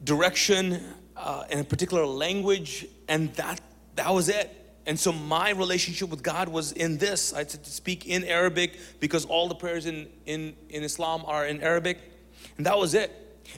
[0.04, 0.80] direction,
[1.16, 3.60] uh, in a particular language, and that
[3.96, 4.54] that was it.
[4.86, 7.32] And so my relationship with God was in this.
[7.32, 11.44] I had to speak in Arabic because all the prayers in, in, in Islam are
[11.46, 11.98] in Arabic.
[12.56, 13.10] And that was it.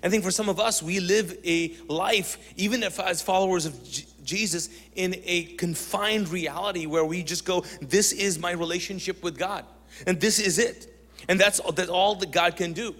[0.02, 3.82] I think for some of us, we live a life, even if as followers of
[3.84, 9.38] J- Jesus, in a confined reality where we just go, This is my relationship with
[9.38, 9.64] God,
[10.06, 10.94] and this is it.
[11.28, 12.94] And that's, that's all that God can do.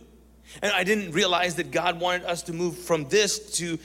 [0.63, 3.79] And I didn't realize that God wanted us to move from this to,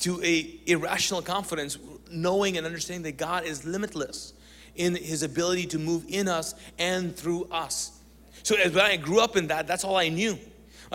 [0.00, 1.78] to a irrational confidence,
[2.10, 4.32] knowing and understanding that God is limitless
[4.76, 7.98] in his ability to move in us and through us.
[8.42, 10.38] So as when I grew up in that, that's all I knew.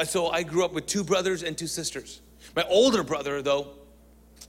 [0.03, 2.21] So I grew up with two brothers and two sisters.
[2.55, 3.67] My older brother, though,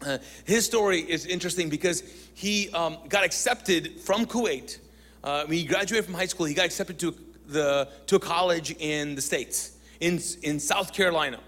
[0.04, 2.02] uh, his story is interesting because
[2.34, 4.78] he um, got accepted from Kuwait.
[5.22, 7.14] Uh, when he graduated from high school, he got accepted to,
[7.46, 11.40] the, to a college in the States, in, in South Carolina.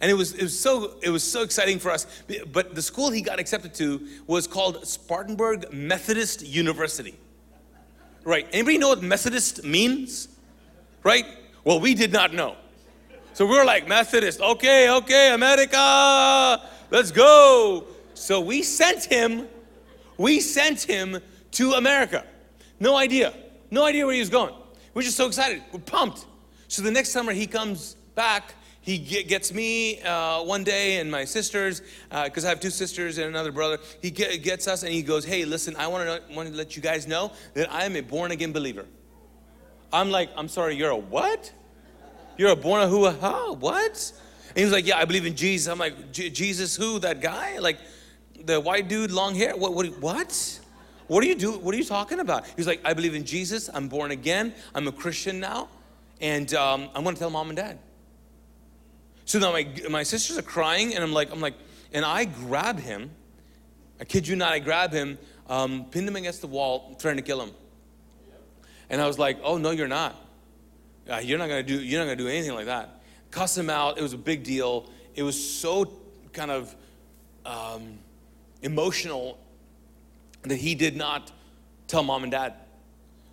[0.00, 2.06] And it was, it, was so, it was so exciting for us.
[2.52, 7.14] But the school he got accepted to was called Spartanburg Methodist University.
[8.24, 8.46] Right?
[8.52, 10.28] Anybody know what Methodist means?
[11.02, 11.26] Right?
[11.64, 12.56] Well, we did not know.
[13.40, 17.86] So we are like, Methodist, okay, okay, America, let's go.
[18.12, 19.48] So we sent him,
[20.18, 21.20] we sent him
[21.52, 22.26] to America.
[22.80, 23.32] No idea,
[23.70, 24.54] no idea where he was going.
[24.92, 26.26] We're just so excited, we're pumped.
[26.68, 31.24] So the next summer he comes back, he gets me uh, one day and my
[31.24, 33.78] sisters, because uh, I have two sisters and another brother.
[34.02, 36.82] He gets us and he goes, Hey, listen, I want to, want to let you
[36.82, 38.84] guys know that I am a born again believer.
[39.94, 41.54] I'm like, I'm sorry, you're a what?
[42.40, 43.06] You're a born who?
[43.06, 43.52] Huh?
[43.52, 44.12] What?
[44.48, 45.70] And he was like, Yeah, I believe in Jesus.
[45.70, 46.98] I'm like, Jesus, who?
[46.98, 47.58] That guy?
[47.58, 47.76] Like
[48.42, 49.54] the white dude, long hair?
[49.54, 49.74] What?
[49.74, 49.86] What?
[50.00, 50.60] What?
[51.06, 51.58] What are you do?
[51.58, 52.46] What are you talking about?
[52.56, 53.68] He's like, I believe in Jesus.
[53.74, 54.54] I'm born again.
[54.74, 55.68] I'm a Christian now,
[56.22, 57.78] and um, I'm going to tell mom and dad.
[59.26, 61.56] So now my my sisters are crying, and I'm like, I'm like,
[61.92, 63.10] and I grab him.
[64.00, 67.22] I kid you not, I grab him, um, pinned him against the wall, trying to
[67.22, 67.50] kill him.
[68.88, 70.16] And I was like, Oh no, you're not.
[71.10, 73.02] Uh, you're not gonna do you're not gonna do anything like that.
[73.32, 73.98] Cuss him out.
[73.98, 74.88] It was a big deal.
[75.14, 75.90] It was so
[76.32, 76.74] kind of
[77.44, 77.98] um,
[78.62, 79.38] emotional
[80.42, 81.32] that he did not
[81.88, 82.54] tell mom and dad.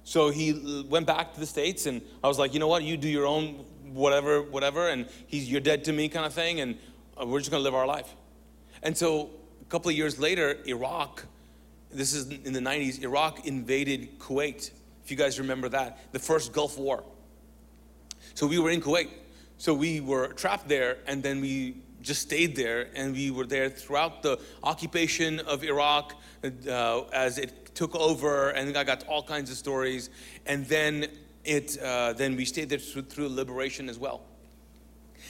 [0.03, 2.81] So he went back to the states, and I was like, you know what?
[2.81, 6.61] You do your own whatever, whatever, and he's you're dead to me kind of thing,
[6.61, 6.77] and
[7.21, 8.15] uh, we're just gonna live our life.
[8.81, 9.29] And so
[9.61, 11.25] a couple of years later, Iraq,
[11.91, 14.71] this is in the 90s, Iraq invaded Kuwait.
[15.03, 17.03] If you guys remember that, the first Gulf War.
[18.37, 19.09] So we were in Kuwait.
[19.57, 23.67] So we were trapped there, and then we just stayed there, and we were there
[23.67, 29.49] throughout the occupation of Iraq uh, as it took over, and I got all kinds
[29.49, 30.11] of stories.
[30.45, 31.07] And then
[31.45, 34.21] it, uh, then we stayed there through, through liberation as well.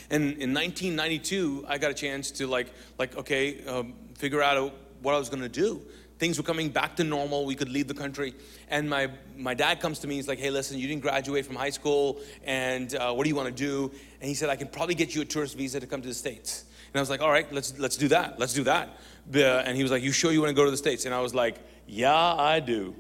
[0.10, 5.16] And in 1992, I got a chance to like, like okay, um, figure out what
[5.16, 5.82] I was going to do.
[6.20, 7.46] Things were coming back to normal.
[7.46, 8.34] We could leave the country.
[8.70, 10.16] And my, my dad comes to me.
[10.16, 12.20] He's like, hey, listen, you didn't graduate from high school.
[12.44, 13.92] And uh, what do you want to do?
[14.20, 16.14] And he said, I can probably get you a tourist visa to come to the
[16.14, 16.66] States.
[16.88, 18.40] And I was like, all right, let's, let's do that.
[18.40, 18.98] Let's do that.
[19.32, 21.06] And he was like, you sure you want to go to the States?
[21.06, 22.96] And I was like, yeah, I do.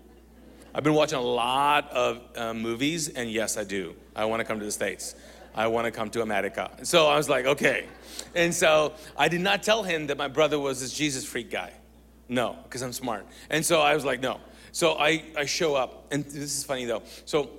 [0.75, 3.95] I've been watching a lot of uh, movies, and yes, I do.
[4.15, 5.15] I want to come to the States.
[5.55, 6.69] I want to come to America.
[6.83, 7.87] So I was like, okay.
[8.35, 11.73] And so I did not tell him that my brother was this Jesus freak guy.
[12.29, 13.25] No, because I'm smart.
[13.49, 14.39] And so I was like, no.
[14.71, 17.03] So I, I show up, and this is funny though.
[17.25, 17.49] So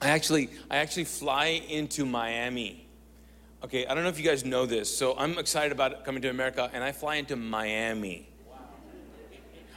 [0.00, 2.86] I actually I actually fly into Miami.
[3.64, 4.94] Okay, I don't know if you guys know this.
[4.94, 8.28] So I'm excited about coming to America, and I fly into Miami.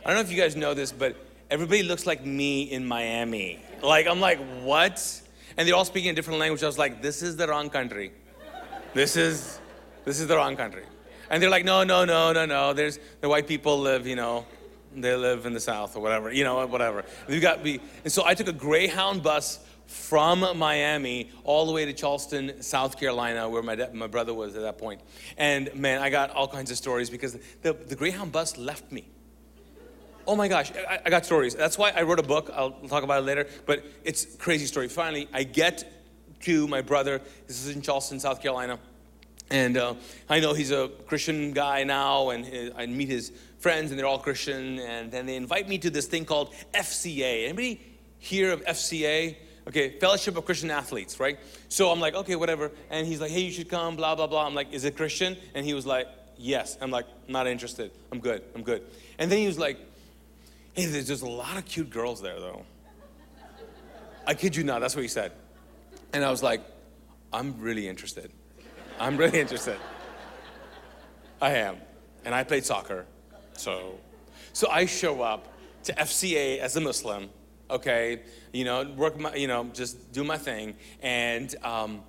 [0.03, 1.15] I don't know if you guys know this, but
[1.49, 3.59] everybody looks like me in Miami.
[3.81, 5.21] Like I'm like, what?
[5.59, 6.63] and they're all speaking a different language.
[6.63, 8.13] I was like, this is the wrong country.
[8.93, 9.59] This is,
[10.05, 10.83] this is the wrong country.
[11.29, 12.73] And they're like, no, no, no, no, no.
[12.73, 14.45] There's the white people live, you know,
[14.95, 17.05] they live in the South or whatever, you know, whatever.
[17.27, 21.85] We got we, and so I took a Greyhound bus from Miami all the way
[21.85, 25.01] to Charleston, South Carolina, where my, dad, my brother was at that point.
[25.37, 29.07] And man, I got all kinds of stories because the, the Greyhound bus left me.
[30.27, 31.55] Oh my gosh, I, I, got stories.
[31.55, 32.51] That's why I wrote a book.
[32.53, 33.47] I'll talk about it later.
[33.65, 34.87] But it's crazy story.
[34.87, 35.91] Finally, I get
[36.41, 37.19] to my brother.
[37.47, 38.79] This is in Charleston, South Carolina.
[39.51, 39.95] And uh,
[40.29, 44.19] I know he's a Christian guy now, and I meet his friends, and they're all
[44.19, 44.79] Christian.
[44.79, 47.45] And then they invite me to this thing called FCA.
[47.45, 47.81] Anybody
[48.19, 49.35] hear of FCA?
[49.67, 51.39] Okay, Fellowship of Christian Athletes, right?
[51.67, 52.71] So I'm like, okay, whatever.
[52.89, 54.45] And he's like, hey, you should come, blah, blah, blah.
[54.45, 55.37] I'm like, is it Christian?
[55.53, 56.07] And he was like,
[56.37, 56.77] yes.
[56.81, 57.91] I'm like, not interested.
[58.11, 58.41] I'm good.
[58.55, 58.83] I'm good.
[59.19, 59.77] And then he was like,
[60.73, 62.63] Hey, there's just a lot of cute girls there, though.
[64.25, 65.31] I kid you not, that's what he said.
[66.13, 66.61] And I was like,
[67.33, 68.31] I'm really interested.
[68.99, 69.77] I'm really interested.
[71.41, 71.77] I am.
[72.25, 73.05] And I played soccer.
[73.53, 73.99] So,
[74.53, 77.29] so I show up to FCA as a Muslim,
[77.69, 80.75] okay, you know, work my, you know, just do my thing.
[81.01, 82.03] And um,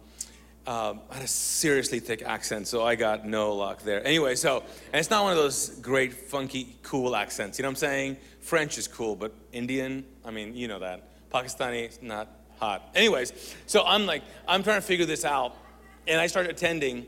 [0.67, 4.05] um, I had a seriously thick accent, so I got no luck there.
[4.07, 7.59] Anyway, so, and it's not one of those great, funky, cool accents.
[7.59, 8.17] You know what I'm saying?
[8.41, 11.31] French is cool, but Indian, I mean, you know that.
[11.31, 12.91] Pakistani, not hot.
[12.95, 15.57] Anyways, so I'm like, I'm trying to figure this out.
[16.07, 17.07] And I started attending,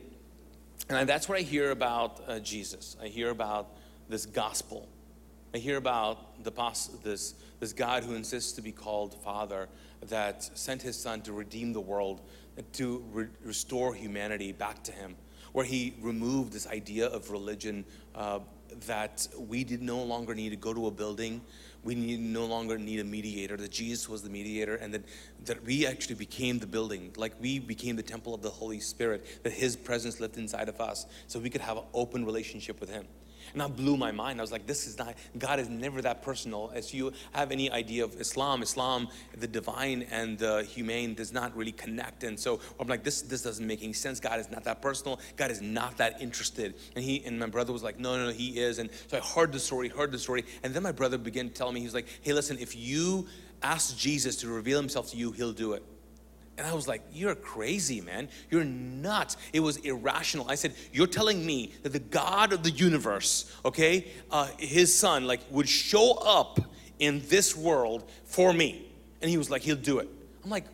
[0.88, 2.96] and that's where I hear about uh, Jesus.
[3.02, 3.68] I hear about
[4.08, 4.88] this gospel.
[5.54, 6.52] I hear about the
[7.02, 9.68] this, this God who insists to be called Father,
[10.08, 12.20] that sent his Son to redeem the world,
[12.74, 15.16] to re- restore humanity back to him,
[15.52, 17.84] where he removed this idea of religion.
[18.14, 18.40] Uh,
[18.86, 21.40] that we did no longer need to go to a building.
[21.84, 25.02] We need, no longer need a mediator, that Jesus was the mediator, and that,
[25.46, 27.12] that we actually became the building.
[27.16, 30.80] Like we became the temple of the Holy Spirit, that His presence lived inside of
[30.80, 33.06] us, so we could have an open relationship with Him.
[33.52, 34.40] And that blew my mind.
[34.40, 36.72] I was like, this is not, God is never that personal.
[36.74, 41.54] As you have any idea of Islam, Islam, the divine and the humane does not
[41.56, 42.24] really connect.
[42.24, 44.20] And so I'm like, this, this doesn't make any sense.
[44.20, 45.20] God is not that personal.
[45.36, 46.74] God is not that interested.
[46.96, 48.78] And he and my brother was like, no, no, no, he is.
[48.78, 50.44] And so I heard the story, heard the story.
[50.62, 53.26] And then my brother began to tell me, he's like, hey, listen, if you
[53.62, 55.84] ask Jesus to reveal himself to you, he'll do it.
[56.58, 58.28] And I was like, You're crazy, man.
[58.50, 59.36] You're nuts.
[59.52, 60.50] It was irrational.
[60.50, 65.26] I said, You're telling me that the God of the universe, okay, uh, his son,
[65.26, 66.60] like, would show up
[66.98, 68.86] in this world for me.
[69.20, 70.08] And he was like, He'll do it.
[70.44, 70.66] I'm like,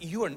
[0.00, 0.30] you are,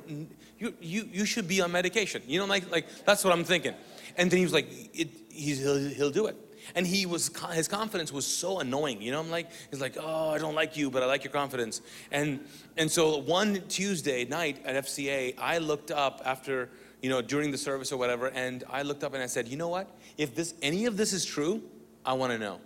[0.58, 2.24] you, you, you should be on medication.
[2.26, 3.76] You know, like, like that's what I'm thinking.
[4.18, 6.36] And then he was like, it, he'll, he'll do it
[6.76, 10.30] and he was his confidence was so annoying you know i'm like he's like oh
[10.30, 11.82] i don't like you but i like your confidence.
[12.12, 12.40] And
[12.78, 16.70] and so one tuesday night at fca i looked up after
[17.02, 19.58] you know during the service or whatever and i looked up and i said you
[19.58, 19.90] know what?
[20.18, 21.62] If this any of this is true
[22.06, 22.60] i want to know.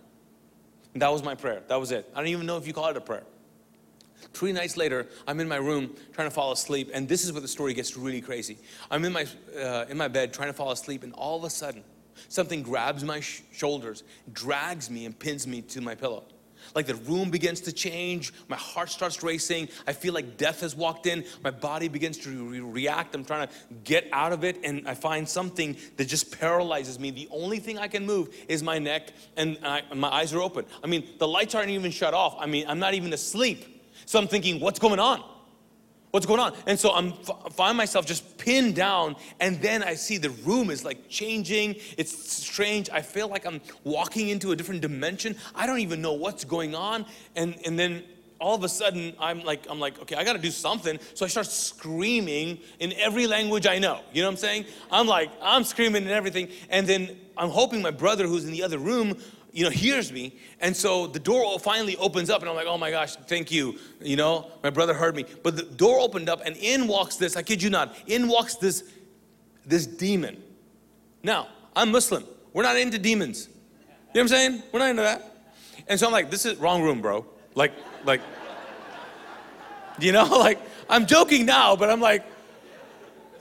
[0.93, 1.61] And that was my prayer.
[1.67, 2.09] That was it.
[2.13, 3.23] I don't even know if you call it a prayer.
[4.33, 7.41] Three nights later, I'm in my room trying to fall asleep, and this is where
[7.41, 8.57] the story gets really crazy.
[8.89, 9.25] I'm in my
[9.59, 11.83] uh, in my bed trying to fall asleep, and all of a sudden,
[12.29, 16.23] Something grabs my sh- shoulders, drags me, and pins me to my pillow.
[16.75, 19.67] Like the room begins to change, my heart starts racing.
[19.87, 21.25] I feel like death has walked in.
[21.43, 23.15] My body begins to re- react.
[23.15, 23.53] I'm trying to
[23.83, 27.11] get out of it, and I find something that just paralyzes me.
[27.11, 30.41] The only thing I can move is my neck, and, I, and my eyes are
[30.41, 30.65] open.
[30.83, 32.35] I mean, the lights aren't even shut off.
[32.39, 33.83] I mean, I'm not even asleep.
[34.05, 35.23] So I'm thinking, what's going on?
[36.11, 36.53] What's going on?
[36.67, 37.13] And so I'm
[37.53, 41.77] find myself just pinned down, and then I see the room is like changing.
[41.97, 42.89] It's strange.
[42.89, 45.37] I feel like I'm walking into a different dimension.
[45.55, 47.05] I don't even know what's going on.
[47.37, 48.03] And and then
[48.41, 50.99] all of a sudden I'm like, I'm like, okay, I gotta do something.
[51.13, 54.01] So I start screaming in every language I know.
[54.11, 54.65] You know what I'm saying?
[54.91, 56.49] I'm like, I'm screaming and everything.
[56.69, 59.17] And then I'm hoping my brother who's in the other room
[59.53, 60.35] you know, hears me.
[60.59, 63.77] And so the door finally opens up, and I'm like, oh my gosh, thank you.
[64.01, 65.25] You know, my brother heard me.
[65.43, 68.55] But the door opened up, and in walks this, I kid you not, in walks
[68.55, 68.83] this,
[69.65, 70.41] this demon.
[71.23, 72.25] Now, I'm Muslim.
[72.53, 73.47] We're not into demons.
[73.47, 74.63] You know what I'm saying?
[74.71, 75.31] We're not into that.
[75.87, 77.25] And so I'm like, this is wrong room, bro.
[77.55, 77.73] Like,
[78.05, 78.21] like,
[79.99, 80.59] you know, like,
[80.89, 82.25] I'm joking now, but I'm like,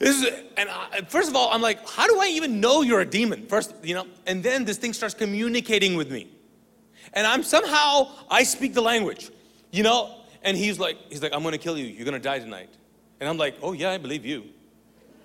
[0.01, 3.01] this is, and I, first of all, I'm like, how do I even know you're
[3.01, 3.47] a demon?
[3.47, 6.31] First, you know, and then this thing starts communicating with me.
[7.13, 9.31] And I'm somehow, I speak the language,
[9.71, 10.17] you know?
[10.43, 11.85] And he's like, he's like, I'm gonna kill you.
[11.85, 12.71] You're gonna die tonight.
[13.21, 14.45] And I'm like, oh yeah, I believe you.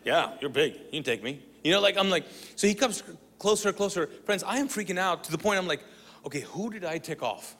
[0.04, 0.74] Yeah, you're big.
[0.74, 1.42] You can take me.
[1.64, 2.26] You know, like, I'm like,
[2.58, 3.02] so he comes
[3.40, 4.08] closer, closer.
[4.26, 5.84] Friends, I am freaking out to the point I'm like,
[6.26, 7.56] okay, who did I tick off?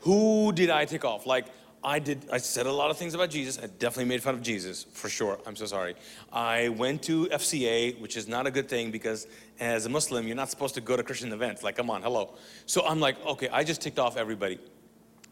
[0.00, 1.26] Who did I tick off?
[1.26, 1.46] Like,
[1.82, 2.28] I did.
[2.30, 3.58] I said a lot of things about Jesus.
[3.58, 5.38] I definitely made fun of Jesus for sure.
[5.46, 5.94] I'm so sorry.
[6.30, 9.26] I went to FCA, which is not a good thing because
[9.58, 11.62] as a Muslim, you're not supposed to go to Christian events.
[11.62, 12.34] Like, come on, hello.
[12.66, 14.58] So I'm like, okay, I just ticked off everybody.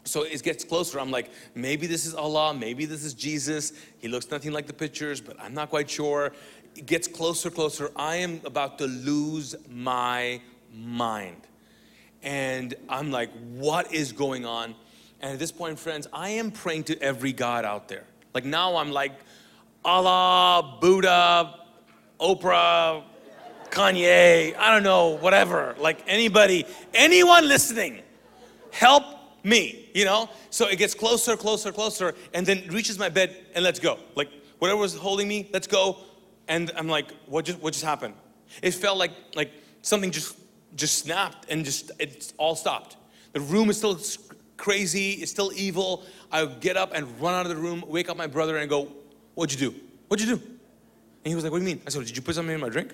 [0.05, 0.99] So it gets closer.
[0.99, 3.73] I'm like, maybe this is Allah, maybe this is Jesus.
[3.99, 6.31] He looks nothing like the pictures, but I'm not quite sure.
[6.75, 7.91] It gets closer, closer.
[7.95, 10.41] I am about to lose my
[10.73, 11.41] mind.
[12.23, 14.73] And I'm like, what is going on?
[15.21, 18.05] And at this point, friends, I am praying to every God out there.
[18.33, 19.13] Like now I'm like
[19.83, 21.55] Allah, Buddha,
[22.19, 23.03] Oprah,
[23.69, 25.75] Kanye, I don't know, whatever.
[25.77, 28.01] Like anybody, anyone listening,
[28.71, 29.03] help
[29.43, 30.29] me, you know?
[30.49, 33.97] So it gets closer, closer, closer, and then reaches my bed and let's go.
[34.15, 34.29] Like
[34.59, 35.97] whatever was holding me, let's go.
[36.47, 38.15] And I'm like, what just what just happened?
[38.61, 39.51] It felt like like
[39.81, 40.35] something just
[40.75, 42.97] just snapped and just it all stopped.
[43.33, 43.97] The room is still
[44.59, 46.03] crazy, it's still evil.
[46.31, 48.69] I would get up and run out of the room, wake up my brother, and
[48.69, 48.91] go,
[49.33, 49.79] What'd you do?
[50.07, 50.41] What'd you do?
[50.41, 51.81] And he was like, What do you mean?
[51.87, 52.93] I said, Did you put something in my drink?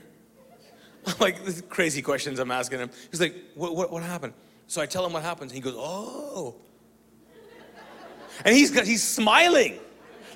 [1.08, 2.89] I'm like, this crazy questions I'm asking him.
[3.12, 4.34] He's like, what, what, what happened?
[4.67, 5.51] So I tell him what happens.
[5.51, 6.56] And he goes, Oh.
[8.43, 9.80] And he's, he's smiling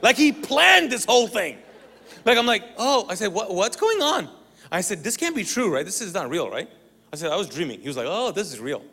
[0.02, 1.58] like he planned this whole thing.
[2.26, 3.06] Like, I'm like, Oh.
[3.10, 4.30] I said, what, What's going on?
[4.72, 5.86] I said, This can't be true, right?
[5.86, 6.70] This is not real, right?
[7.12, 7.82] I said, I was dreaming.
[7.82, 8.84] He was like, Oh, this is real.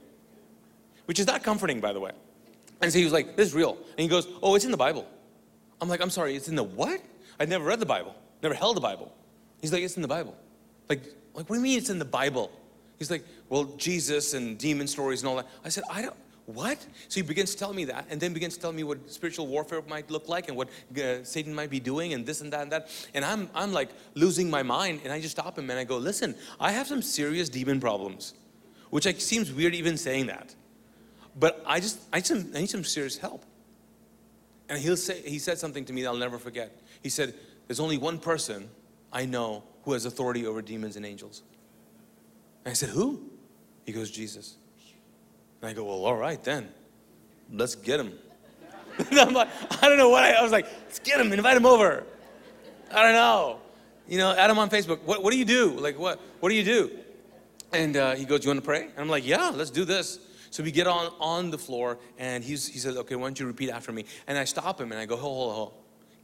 [1.04, 2.12] Which is not comforting, by the way.
[2.80, 3.76] And so he was like, This is real.
[3.76, 5.06] And he goes, Oh, it's in the Bible.
[5.80, 7.00] I'm like, I'm sorry, it's in the what?
[7.38, 9.12] I'd never read the Bible, never held the Bible.
[9.60, 10.36] He's like, It's in the Bible.
[10.88, 12.50] Like, like, what do you mean it's in the Bible?
[12.98, 15.46] He's like, Well, Jesus and demon stories and all that.
[15.64, 16.78] I said, I don't, what?
[17.08, 19.48] So he begins to tell me that, and then begins to tell me what spiritual
[19.48, 22.62] warfare might look like and what uh, Satan might be doing, and this and that
[22.62, 22.88] and that.
[23.14, 25.98] And I'm, I'm like losing my mind, and I just stop him and I go,
[25.98, 28.34] Listen, I have some serious demon problems,
[28.90, 30.54] which like, seems weird even saying that.
[31.38, 33.44] But I just, I need some, I need some serious help.
[34.68, 36.80] And he'll say, he said something to me that I'll never forget.
[37.02, 37.34] He said,
[37.66, 38.68] There's only one person
[39.12, 41.42] I know who has authority over demons and angels.
[42.64, 43.30] And I said, Who?
[43.84, 44.56] He goes, Jesus.
[45.60, 46.68] And I go, Well, all right then.
[47.52, 48.12] Let's get him.
[49.12, 49.48] I'm like,
[49.82, 52.02] I don't know what I, I was like, let's get him, invite him over.
[52.92, 53.60] I don't know.
[54.08, 55.02] You know, add him on Facebook.
[55.02, 55.70] What, what do you do?
[55.70, 56.90] Like, what, what do you do?
[57.72, 58.82] And uh, he goes, You want to pray?
[58.84, 60.18] And I'm like, Yeah, let's do this.
[60.50, 63.46] So we get on, on the floor, and he's, he says, Okay, why don't you
[63.46, 64.04] repeat after me?
[64.26, 65.72] And I stop him and I go, Hold, hold, hold.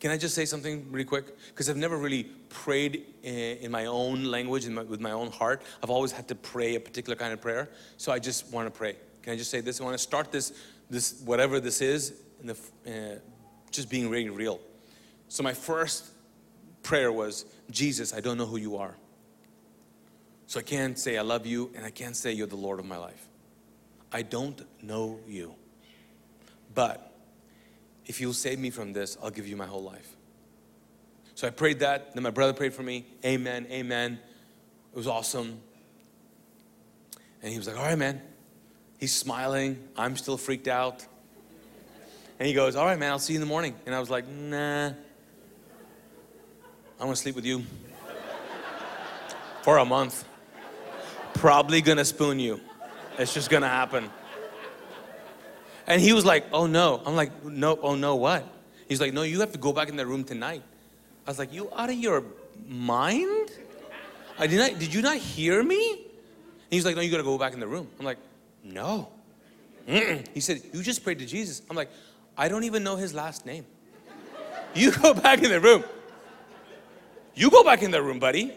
[0.03, 1.27] Can I just say something really quick?
[1.51, 5.63] Because I've never really prayed in, in my own language, my, with my own heart.
[5.81, 7.71] I've always had to pray a particular kind of prayer.
[7.99, 8.97] So I just want to pray.
[9.23, 9.81] Can I just say this?
[9.81, 10.53] I want to start this,
[10.91, 12.57] this whatever this is, the,
[12.87, 13.21] uh,
[13.71, 14.59] just being really real.
[15.29, 16.11] So my first
[16.83, 18.97] prayer was, Jesus, I don't know who you are.
[20.47, 22.87] So I can't say I love you, and I can't say you're the Lord of
[22.87, 23.29] my life.
[24.13, 25.55] I don't know you.
[26.75, 27.13] But
[28.07, 30.17] if you'll save me from this, I'll give you my whole life.
[31.35, 32.15] So I prayed that.
[32.15, 33.07] Then my brother prayed for me.
[33.25, 34.19] Amen, amen.
[34.93, 35.61] It was awesome.
[37.43, 38.21] And he was like, All right, man.
[38.99, 39.89] He's smiling.
[39.97, 41.05] I'm still freaked out.
[42.39, 43.75] And he goes, All right, man, I'll see you in the morning.
[43.87, 44.93] And I was like, Nah.
[47.01, 47.65] I want to sleep with you
[49.63, 50.25] for a month.
[51.35, 52.61] Probably gonna spoon you.
[53.19, 54.11] It's just gonna happen.
[55.87, 57.03] And he was like, oh no.
[57.05, 58.47] I'm like, no, oh no, what?
[58.89, 60.63] He's like, no, you have to go back in that room tonight.
[61.27, 62.25] I was like, you out of your
[62.67, 63.51] mind?
[64.39, 65.93] I did not, did you not hear me?
[65.93, 67.89] And he's like, no, you gotta go back in the room.
[67.99, 68.19] I'm like,
[68.65, 69.09] no.
[69.87, 70.27] Mm-mm.
[70.33, 71.63] He said, you just prayed to Jesus.
[71.69, 71.91] I'm like,
[72.37, 73.67] I don't even know his last name.
[74.75, 75.85] You go back in the room.
[77.35, 78.55] You go back in the room, buddy.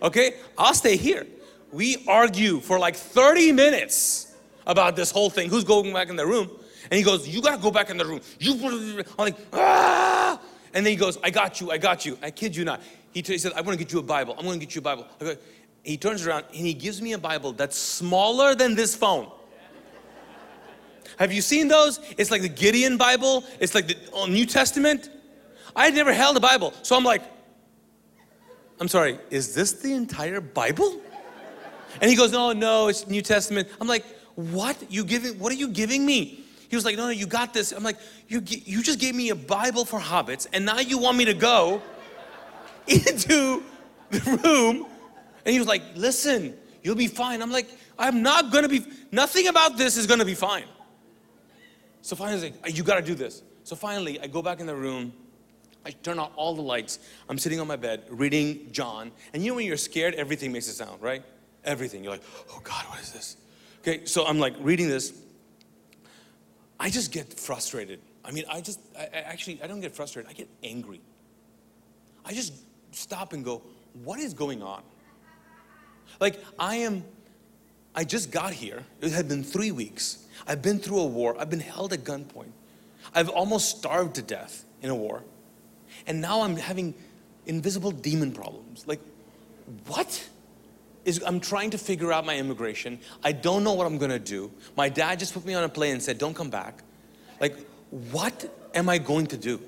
[0.00, 0.36] Okay?
[0.56, 1.26] I'll stay here.
[1.72, 4.34] We argue for like 30 minutes
[4.66, 5.50] about this whole thing.
[5.50, 6.50] Who's going back in the room?
[6.90, 8.20] And he goes, You gotta go back in the room.
[8.38, 10.40] You I'm like, ah!
[10.74, 12.18] And then he goes, I got you, I got you.
[12.22, 12.82] I kid you not.
[13.12, 14.34] He, t- he said, I wanna get you a Bible.
[14.38, 15.06] I'm gonna get you a Bible.
[15.18, 15.34] Go,
[15.82, 19.30] he turns around and he gives me a Bible that's smaller than this phone.
[21.18, 21.98] Have you seen those?
[22.16, 25.10] It's like the Gideon Bible, it's like the New Testament.
[25.74, 26.72] I had never held a Bible.
[26.82, 27.22] So I'm like,
[28.80, 31.00] I'm sorry, is this the entire Bible?
[32.00, 33.68] And he goes, No, no, it's New Testament.
[33.80, 34.76] I'm like, What?
[34.90, 36.44] You giving what are you giving me?
[36.68, 37.72] He was like, No, no, you got this.
[37.72, 41.16] I'm like, You you just gave me a Bible for hobbits, and now you want
[41.16, 41.82] me to go
[42.86, 43.62] into
[44.10, 44.86] the room.
[45.44, 47.42] And he was like, Listen, you'll be fine.
[47.42, 47.68] I'm like,
[47.98, 50.64] I'm not gonna be nothing about this is gonna be fine.
[52.02, 53.42] So finally, like, you gotta do this.
[53.64, 55.12] So finally, I go back in the room.
[55.84, 56.98] I turn on all the lights.
[57.28, 59.10] I'm sitting on my bed reading John.
[59.32, 61.22] And you know when you're scared, everything makes a sound, right?
[61.64, 62.02] Everything.
[62.02, 63.36] You're like, oh God, what is this?
[63.80, 65.12] Okay, so I'm like reading this.
[66.80, 68.00] I just get frustrated.
[68.24, 70.30] I mean, I just, I, I actually, I don't get frustrated.
[70.30, 71.00] I get angry.
[72.24, 72.52] I just
[72.92, 73.62] stop and go,
[74.04, 74.82] what is going on?
[76.20, 77.04] Like, I am,
[77.94, 78.84] I just got here.
[79.00, 80.24] It had been three weeks.
[80.46, 81.36] I've been through a war.
[81.38, 82.52] I've been held at gunpoint.
[83.14, 85.22] I've almost starved to death in a war.
[86.06, 86.94] And now I'm having
[87.46, 88.86] invisible demon problems.
[88.86, 89.00] Like,
[89.86, 90.28] what?
[91.08, 92.98] Is, I'm trying to figure out my immigration.
[93.24, 94.50] I don't know what I'm gonna do.
[94.76, 96.82] My dad just put me on a plane and said, Don't come back.
[97.40, 97.56] Like,
[97.90, 99.60] what am I going to do?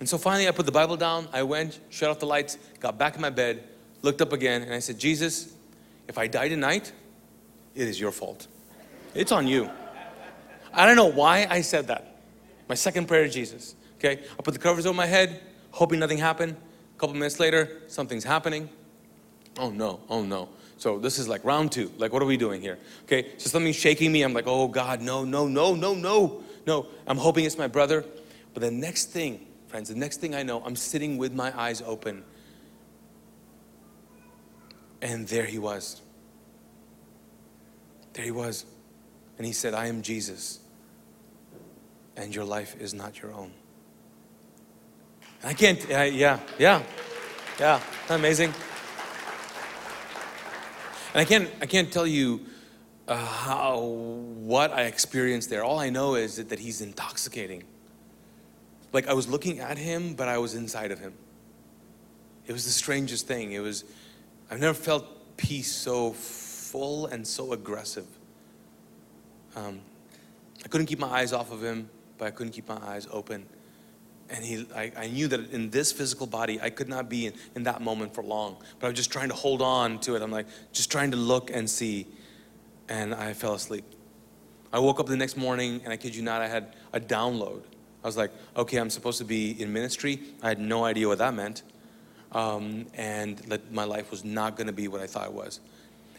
[0.00, 1.28] And so finally, I put the Bible down.
[1.32, 3.62] I went, shut off the lights, got back in my bed,
[4.02, 5.54] looked up again, and I said, Jesus,
[6.08, 6.92] if I die tonight,
[7.74, 8.48] it is your fault.
[9.14, 9.70] It's on you.
[10.74, 12.18] I don't know why I said that.
[12.68, 13.76] My second prayer to Jesus.
[13.98, 16.56] Okay, I put the covers over my head, hoping nothing happened.
[16.96, 18.68] A couple minutes later, something's happening.
[19.58, 20.48] Oh no, oh no.
[20.78, 21.92] So this is like round two.
[21.98, 22.78] Like, what are we doing here?
[23.04, 24.22] Okay, so something's shaking me.
[24.22, 26.86] I'm like, oh God, no, no, no, no, no, no.
[27.06, 28.04] I'm hoping it's my brother.
[28.54, 31.82] But the next thing, friends, the next thing I know, I'm sitting with my eyes
[31.82, 32.24] open.
[35.00, 36.00] And there he was.
[38.14, 38.66] There he was.
[39.38, 40.60] And he said, I am Jesus,
[42.16, 43.50] and your life is not your own.
[45.42, 46.82] I can't, yeah, yeah,
[47.58, 48.52] yeah, amazing.
[51.14, 52.40] And I can't, I can't tell you
[53.06, 55.62] uh, how, what I experienced there.
[55.62, 57.64] All I know is that, that he's intoxicating.
[58.92, 61.12] Like I was looking at him, but I was inside of him.
[62.46, 63.52] It was the strangest thing.
[63.52, 63.84] It was,
[64.50, 68.06] I've never felt peace so full and so aggressive.
[69.54, 69.80] Um,
[70.64, 73.46] I couldn't keep my eyes off of him, but I couldn't keep my eyes open
[74.30, 77.34] and he, I, I, knew that in this physical body, I could not be in,
[77.54, 78.56] in, that moment for long.
[78.78, 80.22] But I was just trying to hold on to it.
[80.22, 82.06] I'm like, just trying to look and see.
[82.88, 83.84] And I fell asleep.
[84.72, 87.62] I woke up the next morning, and I kid you not, I had a download.
[88.02, 90.20] I was like, okay, I'm supposed to be in ministry.
[90.42, 91.62] I had no idea what that meant.
[92.32, 95.60] Um, and that my life was not going to be what I thought it was.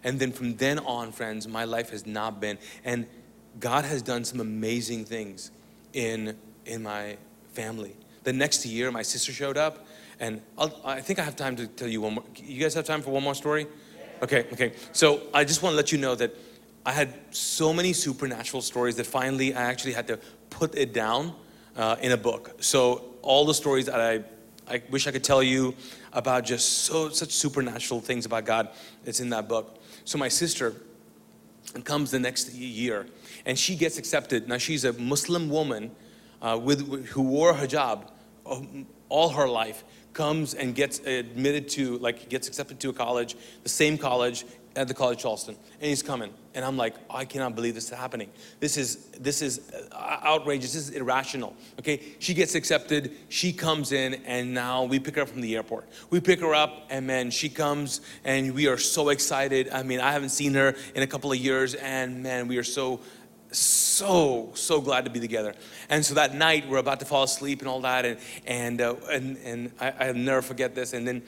[0.04, 2.58] And then from then on, friends, my life has not been.
[2.84, 3.08] And
[3.60, 5.52] God has done some amazing things
[5.94, 7.18] in, in my
[7.54, 7.96] family.
[8.24, 9.86] The next year, my sister showed up,
[10.20, 12.24] and I'll, i think I have time to tell you one more.
[12.36, 13.68] You guys have time for one more story?
[14.22, 14.74] Okay, okay.
[14.92, 16.36] So I just want to let you know that
[16.86, 21.34] I had so many supernatural stories that finally I actually had to put it down
[21.76, 22.56] uh, in a book.
[22.60, 24.24] So all the stories that I,
[24.68, 25.76] I wish I could tell you
[26.14, 28.70] about just so such supernatural things about God,
[29.06, 29.80] it's in that book.
[30.06, 30.74] So my sister
[31.84, 33.08] comes the next year,
[33.46, 34.48] and she gets accepted.
[34.48, 35.92] Now she's a Muslim woman
[36.44, 38.10] uh, with, who wore hijab
[39.10, 39.84] all her life
[40.14, 44.88] comes and gets admitted to, like, gets accepted to a college, the same college at
[44.88, 46.34] the College Charleston, and he's coming.
[46.56, 48.30] And I'm like, I cannot believe this is happening.
[48.60, 50.74] This is this is uh, outrageous.
[50.74, 51.56] This is irrational.
[51.80, 53.16] Okay, she gets accepted.
[53.30, 55.88] She comes in, and now we pick her up from the airport.
[56.10, 59.70] We pick her up, and man, she comes, and we are so excited.
[59.70, 62.64] I mean, I haven't seen her in a couple of years, and man, we are
[62.64, 63.00] so
[63.56, 65.54] so so glad to be together
[65.90, 68.96] and so that night we're about to fall asleep and all that and and uh,
[69.12, 71.22] and, and I, i'll never forget this and then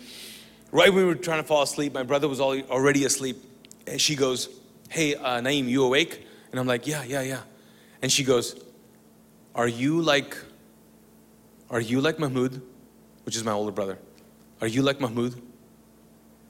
[0.72, 3.38] right when we were trying to fall asleep my brother was already asleep
[3.86, 4.50] and she goes
[4.90, 7.42] hey uh, naeem you awake and And I'm like, Yeah, yeah, yeah.
[8.02, 8.56] And she goes,
[9.56, 10.38] Are you like,
[11.70, 12.62] are you like Mahmoud?
[13.26, 13.98] Which is my older brother.
[14.62, 15.36] Are you like Mahmoud?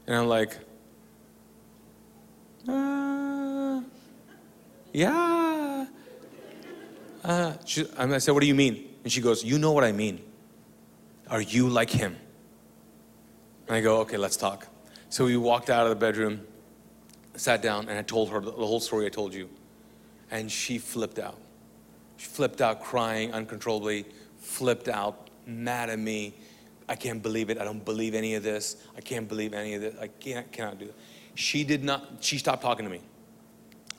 [0.06, 0.56] And I'm like,
[2.68, 3.82] uh,
[4.94, 5.45] yeah.
[7.26, 8.88] Uh, she, I said, what do you mean?
[9.04, 10.22] And she goes, you know what I mean.
[11.28, 12.16] Are you like him?
[13.68, 14.68] And I go, okay, let's talk.
[15.10, 16.46] So we walked out of the bedroom,
[17.36, 19.50] sat down, and I told her the whole story I told you.
[20.30, 21.40] And she flipped out.
[22.18, 24.06] She flipped out, crying uncontrollably,
[24.38, 26.36] flipped out, mad at me.
[26.88, 27.58] I can't believe it.
[27.58, 28.78] I don't believe any of this.
[28.96, 29.96] I can't believe any of this.
[30.00, 30.96] I can't, cannot do it.
[31.34, 33.02] She did not, she stopped talking to me.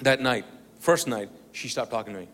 [0.05, 0.45] That night,
[0.79, 2.29] first night, she stopped talking to me.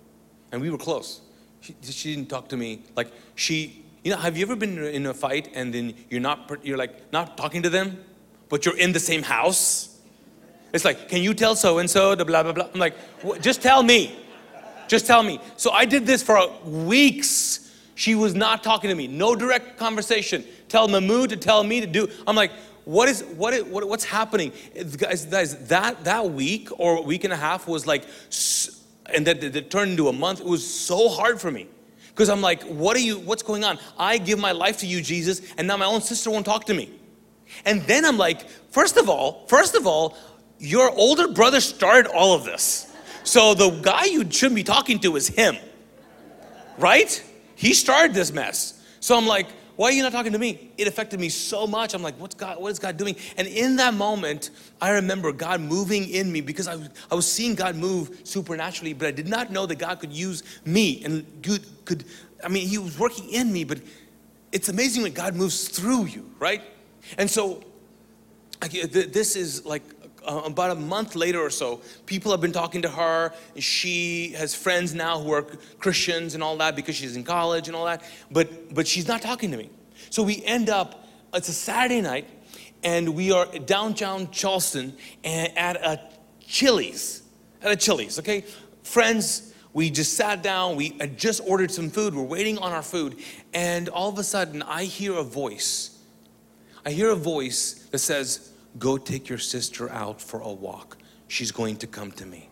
[0.53, 1.20] And we were close.
[1.61, 2.84] She, she didn't talk to me.
[2.94, 6.50] Like, she, you know, have you ever been in a fight and then you're not,
[6.62, 8.05] you're like not talking to them,
[8.48, 9.98] but you're in the same house?
[10.72, 12.68] It's like, can you tell so and so, the blah, blah, blah.
[12.72, 12.94] I'm like,
[13.40, 14.16] just tell me.
[14.88, 15.40] Just tell me.
[15.57, 17.62] So I did this for weeks
[17.94, 19.07] she was not talking to me.
[19.07, 20.44] No direct conversation.
[20.68, 22.09] Tell Mahmoud to tell me to do.
[22.26, 22.50] I'm like,
[22.84, 24.53] what is what is what, what's happening?
[24.96, 28.05] Guys, guys, that that week or week and a half was like,
[29.07, 30.40] and that, that turned into a month.
[30.40, 31.68] It was so hard for me
[32.09, 33.18] because I'm like, what are you?
[33.18, 33.78] What's going on?
[33.98, 36.74] I give my life to you, Jesus, and now my own sister won't talk to
[36.74, 36.90] me.
[37.64, 40.16] And then I'm like, first of all, first of all,
[40.59, 42.94] your older brother started all of this.
[43.24, 45.57] So the guy you shouldn't be talking to is him,
[46.78, 47.22] right?
[47.55, 48.82] He started this mess.
[49.00, 49.48] So I'm like,
[49.82, 50.70] why are you not talking to me?
[50.78, 51.92] It affected me so much.
[51.92, 53.16] I'm like, what's God, what is God doing?
[53.36, 57.28] And in that moment, I remember God moving in me because I was, I was
[57.28, 61.26] seeing God move supernaturally, but I did not know that God could use me and
[61.42, 62.04] could, could,
[62.44, 63.80] I mean, He was working in me, but
[64.52, 66.62] it's amazing when God moves through you, right?
[67.18, 67.64] And so,
[68.70, 69.82] this is like
[70.26, 73.32] uh, about a month later or so, people have been talking to her.
[73.58, 75.42] She has friends now who are
[75.78, 78.02] Christians and all that because she's in college and all that.
[78.30, 79.70] But but she's not talking to me.
[80.10, 81.08] So we end up.
[81.34, 82.28] It's a Saturday night,
[82.82, 84.94] and we are downtown Charleston
[85.24, 86.00] and at a
[86.46, 87.22] Chili's.
[87.62, 88.44] At a Chili's, okay,
[88.82, 89.48] friends.
[89.74, 90.76] We just sat down.
[90.76, 92.14] We just ordered some food.
[92.14, 93.16] We're waiting on our food,
[93.54, 95.98] and all of a sudden, I hear a voice.
[96.84, 100.98] I hear a voice that says, Go take your sister out for a walk.
[101.28, 102.48] She's going to come to me.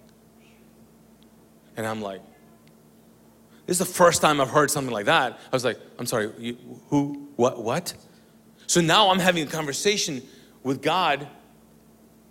[1.76, 2.20] And I'm like,
[3.66, 5.32] this is the first time I've heard something like that.
[5.32, 6.56] I was like, I'm sorry, you,
[6.88, 7.94] who, what, what?
[8.66, 10.22] So now I'm having a conversation
[10.62, 11.26] with God,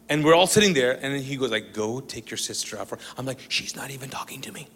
[0.09, 2.89] and we're all sitting there, and then he goes like, go take your sister out
[2.89, 4.67] for, I'm like, she's not even talking to me.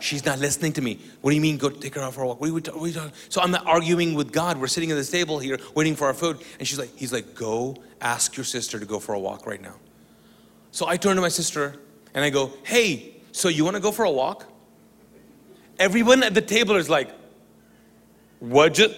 [0.00, 0.98] She's not listening to me.
[1.20, 2.40] What do you mean, go take her out for a walk?
[2.40, 3.12] What are, what are you talking?
[3.28, 4.58] So I'm arguing with God.
[4.58, 6.42] We're sitting at this table here waiting for our food.
[6.58, 9.60] And she's like, he's like, go ask your sister to go for a walk right
[9.60, 9.74] now.
[10.70, 11.74] So I turn to my sister
[12.14, 14.46] and I go, hey, so you want to go for a walk?
[15.78, 17.10] Everyone at the table is like,
[18.38, 18.94] what just?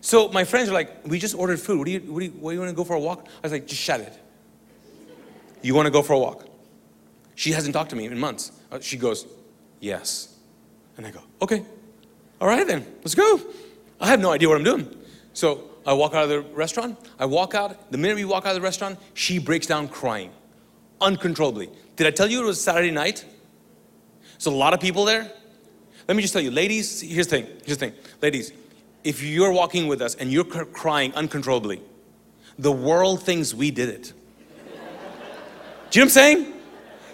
[0.00, 1.78] So my friends are like, we just ordered food.
[1.78, 3.26] What do you, what do you, what do you want to go for a walk?
[3.26, 4.18] I was like, just shut it.
[5.60, 6.46] You want to go for a walk?
[7.34, 8.52] She hasn't talked to me in months.
[8.70, 9.26] Uh, she goes,
[9.80, 10.34] Yes.
[10.96, 11.64] And I go, Okay,
[12.40, 13.40] all right then, let's go.
[14.00, 14.94] I have no idea what I'm doing.
[15.32, 16.98] So I walk out of the restaurant.
[17.18, 17.90] I walk out.
[17.90, 20.30] The minute we walk out of the restaurant, she breaks down crying
[21.00, 21.70] uncontrollably.
[21.96, 23.24] Did I tell you it was Saturday night?
[24.36, 25.32] So a lot of people there.
[26.06, 27.46] Let me just tell you, ladies, here's the thing.
[27.64, 27.94] Here's the thing.
[28.20, 28.52] Ladies,
[29.02, 31.80] if you're walking with us and you're crying uncontrollably,
[32.58, 34.12] the world thinks we did it.
[34.12, 34.12] Do
[34.68, 34.76] you know
[35.90, 36.52] what I'm saying?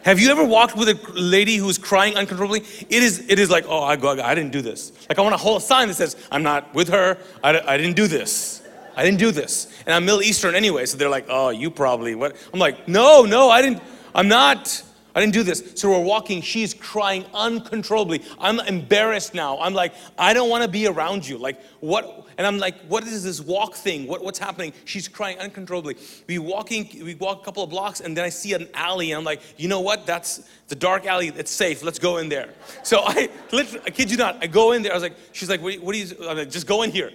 [0.02, 2.64] Have you ever walked with a lady who's crying uncontrollably?
[2.90, 4.92] It is, it is like, oh, I, I didn't do this.
[5.08, 7.18] Like I want to hold a sign that says, I'm not with her.
[7.44, 8.62] I, I didn't do this.
[8.96, 9.66] I didn't do this.
[9.86, 12.36] And I'm Middle Eastern anyway, so they're like, oh, you probably, what?
[12.52, 13.82] I'm like, no, no, I didn't,
[14.14, 14.82] I'm not.
[15.16, 15.74] I didn't do this.
[15.76, 16.42] So we're walking.
[16.42, 18.22] She's crying uncontrollably.
[18.40, 19.60] I'm embarrassed now.
[19.60, 21.38] I'm like, I don't want to be around you.
[21.38, 22.26] Like, what?
[22.36, 24.08] And I'm like, what is this walk thing?
[24.08, 24.72] What, what's happening?
[24.84, 25.96] She's crying uncontrollably.
[26.26, 29.18] We walking, we walk a couple of blocks, and then I see an alley, and
[29.18, 30.04] I'm like, you know what?
[30.04, 31.28] That's the dark alley.
[31.28, 31.84] It's safe.
[31.84, 32.50] Let's go in there.
[32.82, 34.90] So I, literally, I kid you not, I go in there.
[34.90, 36.28] I was like, she's like, what, what do you?
[36.28, 37.12] I'm like, just go in here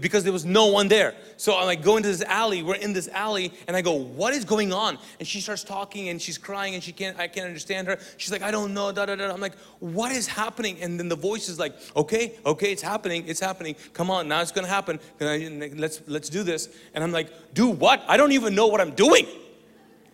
[0.00, 1.14] because there was no one there.
[1.36, 2.62] So I'm like, go into this alley.
[2.62, 4.98] We're in this alley, and I go, what is going on?
[5.18, 7.98] And she starts talking, and she's crying, and she can't, I can't understand her.
[8.16, 9.32] She's like, I don't know, da da da.
[9.32, 10.78] I'm like, what is happening?
[10.80, 13.76] And then the voice is like, okay, okay, it's happening, it's happening.
[13.92, 14.98] Come on, now it's gonna happen.
[15.20, 16.68] Let's let's do this.
[16.94, 18.02] And I'm like, do what?
[18.08, 19.26] I don't even know what I'm doing.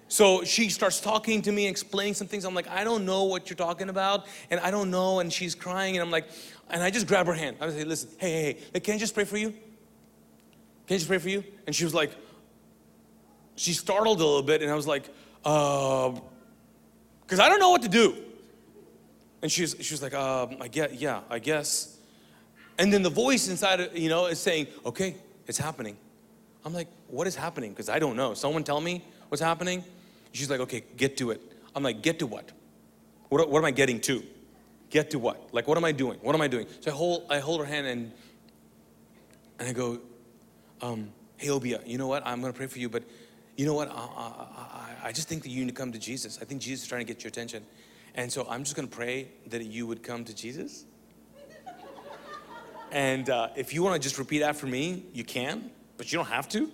[0.09, 2.45] So she starts talking to me, explaining some things.
[2.45, 5.19] I'm like, I don't know what you're talking about, and I don't know.
[5.21, 6.29] And she's crying, and I'm like,
[6.71, 7.57] and I just grab her hand.
[7.61, 9.51] I say, listen, hey, hey, hey, can I just pray for you?
[10.87, 11.45] Can I just pray for you?
[11.67, 12.12] And she was like,
[13.57, 15.09] she startled a little bit, and I was like,
[15.45, 16.12] uh,
[17.23, 18.17] because I don't know what to do.
[19.43, 21.99] And she's, she was like, um, I get, yeah, I guess.
[22.79, 25.97] And then the voice inside, of, you know, is saying, okay, it's happening.
[26.65, 27.71] I'm like, what is happening?
[27.71, 28.35] Because I don't know.
[28.35, 29.85] Someone tell me what's happening.
[30.33, 31.41] She's like, okay, get to it.
[31.75, 32.51] I'm like, get to what?
[33.29, 34.23] What, what am I getting to?
[34.95, 35.53] Get to what?
[35.53, 36.20] Like, what am I doing?
[36.22, 36.68] What am I doing?
[36.78, 38.12] So I hold, I hold her hand and,
[39.59, 39.99] and I go,
[40.80, 42.24] um, hey, Obia, you know what?
[42.24, 43.03] I'm going to pray for you, but
[43.57, 43.90] you know what?
[43.90, 46.38] I, I, I, just think that you need to come to Jesus.
[46.40, 47.64] I think Jesus is trying to get your attention.
[48.14, 50.84] And so I'm just going to pray that you would come to Jesus.
[52.92, 56.28] and uh, if you want to just repeat after me, you can, but you don't
[56.28, 56.70] have to.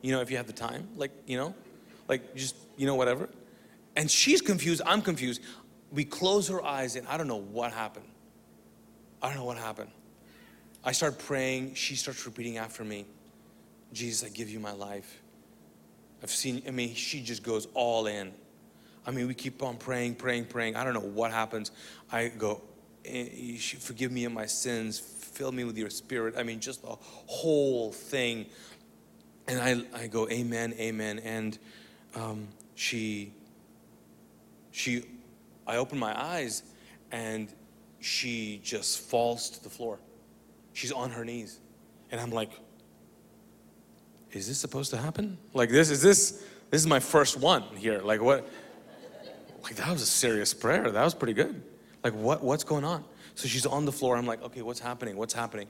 [0.00, 1.54] You know, if you have the time, like, you know,
[2.08, 3.28] like just, you know, whatever.
[3.94, 4.82] And she's confused.
[4.84, 5.40] I'm confused.
[5.92, 8.06] We close our eyes, and I don't know what happened.
[9.22, 9.90] I don't know what happened.
[10.84, 11.74] I start praying.
[11.74, 13.06] She starts repeating after me
[13.92, 15.20] Jesus, I give you my life.
[16.22, 18.32] I've seen, I mean, she just goes all in.
[19.06, 20.76] I mean, we keep on praying, praying, praying.
[20.76, 21.72] I don't know what happens.
[22.10, 22.62] I go,
[23.04, 26.34] eh, forgive me of my sins, fill me with your spirit.
[26.38, 28.46] I mean, just the whole thing.
[29.48, 31.18] And I, I go, Amen, Amen.
[31.18, 31.58] And
[32.14, 33.32] um, she,
[34.70, 35.04] she,
[35.66, 36.62] I open my eyes
[37.10, 37.48] and
[38.00, 40.00] she just falls to the floor.
[40.72, 41.60] She's on her knees.
[42.10, 42.50] And I'm like,
[44.32, 45.38] is this supposed to happen?
[45.54, 48.00] Like this, is this, this is my first one here.
[48.00, 48.48] Like what?
[49.62, 50.90] Like that was a serious prayer.
[50.90, 51.62] That was pretty good.
[52.02, 53.04] Like what, what's going on?
[53.34, 54.16] So she's on the floor.
[54.16, 55.16] I'm like, okay, what's happening?
[55.16, 55.68] What's happening?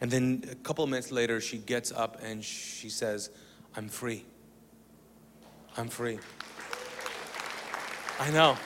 [0.00, 3.30] And then a couple of minutes later, she gets up and she says,
[3.76, 4.24] I'm free.
[5.76, 6.18] I'm free.
[8.18, 8.56] I know.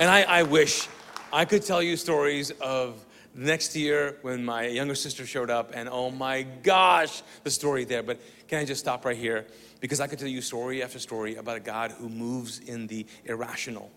[0.00, 0.88] And I, I wish
[1.30, 5.90] I could tell you stories of next year when my younger sister showed up and
[5.90, 8.02] oh my gosh the story there.
[8.02, 9.44] But can i just stop right here?
[9.78, 13.04] Because i could tell you story after story about a god who moves in the
[13.26, 13.90] irrational.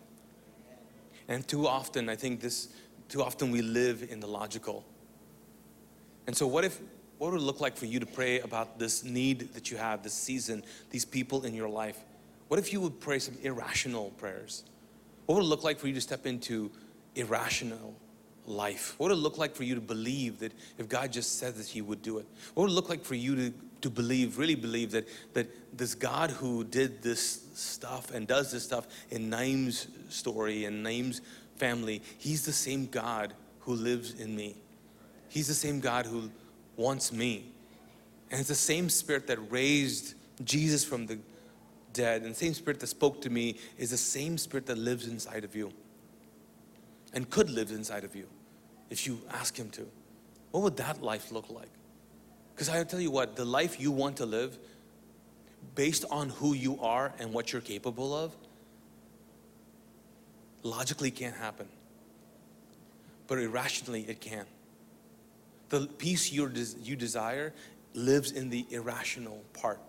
[1.30, 2.68] And too often i think this
[3.08, 4.84] too often we live in the logical.
[6.28, 6.82] And so what if
[7.18, 10.04] what would it look like for you to pray about this need that you have
[10.04, 11.98] this season these people in your life?
[12.50, 14.66] What if you would pray some irrational prayers
[15.26, 16.72] what would it look like for you to step into
[17.16, 17.96] irrational
[18.46, 18.96] life?
[18.98, 21.68] What would it look like for you to believe that if God just said that
[21.68, 22.26] He would do it?
[22.54, 25.96] What would it look like for you to, to believe, really believe that, that this
[25.96, 31.22] God who did this stuff and does this stuff in Naeem's story and Naeem's
[31.58, 34.58] family, He's the same God who lives in me.
[35.30, 36.30] He's the same God who
[36.76, 37.46] wants me.
[38.30, 41.20] And it's the same spirit that raised Jesus from the
[41.94, 45.44] dead, and same spirit that spoke to me is the same spirit that lives inside
[45.44, 45.72] of you
[47.14, 48.28] and could live inside of you
[48.90, 49.88] if you ask Him to?
[50.52, 51.70] What would that life look like?
[52.54, 54.58] Because I tell you what, the life you want to live,
[55.76, 58.36] based on who you are and what you're capable of,
[60.62, 61.68] logically can't happen.
[63.28, 64.46] But irrationally, it can.
[65.70, 67.54] The peace you desire
[67.96, 69.80] lives in the irrational part.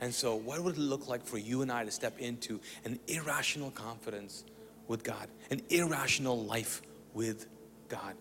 [0.00, 3.00] And so, what would it look like for you and I to step into an
[3.08, 4.44] irrational confidence?
[4.88, 6.82] with God, an irrational life
[7.14, 7.46] with
[7.88, 8.16] God.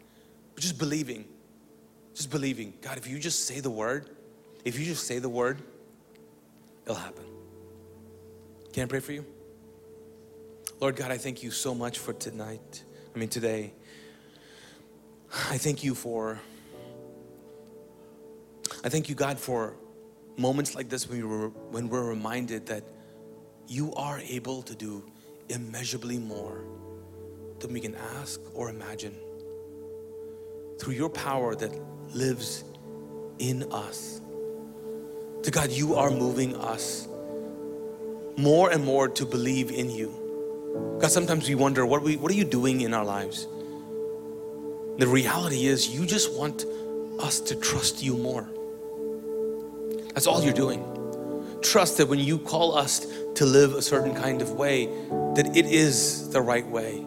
[0.59, 1.25] Just believing,
[2.13, 4.09] just believing, God, if you just say the word,
[4.65, 5.61] if you just say the word,
[6.84, 7.23] it'll happen.
[8.73, 9.25] Can I pray for you?
[10.80, 12.84] Lord God, I thank you so much for tonight.
[13.15, 13.73] I mean, today.
[15.49, 16.39] I thank you for,
[18.84, 19.75] I thank you, God, for
[20.38, 22.83] moments like this when, we were, when we're reminded that
[23.67, 25.03] you are able to do
[25.49, 26.61] immeasurably more
[27.59, 29.15] than we can ask or imagine.
[30.79, 31.71] Through your power that
[32.13, 32.63] lives
[33.39, 34.21] in us.
[35.43, 37.07] To God, you are moving us
[38.38, 40.97] more and more to believe in you.
[40.99, 43.47] God, sometimes we wonder, what we, what are you doing in our lives?
[44.97, 46.65] The reality is, you just want
[47.19, 48.47] us to trust you more.
[50.18, 50.82] That's all you're doing.
[51.61, 53.05] Trust that when you call us
[53.36, 54.88] to live a certain kind of way,
[55.36, 57.01] that it is the right way.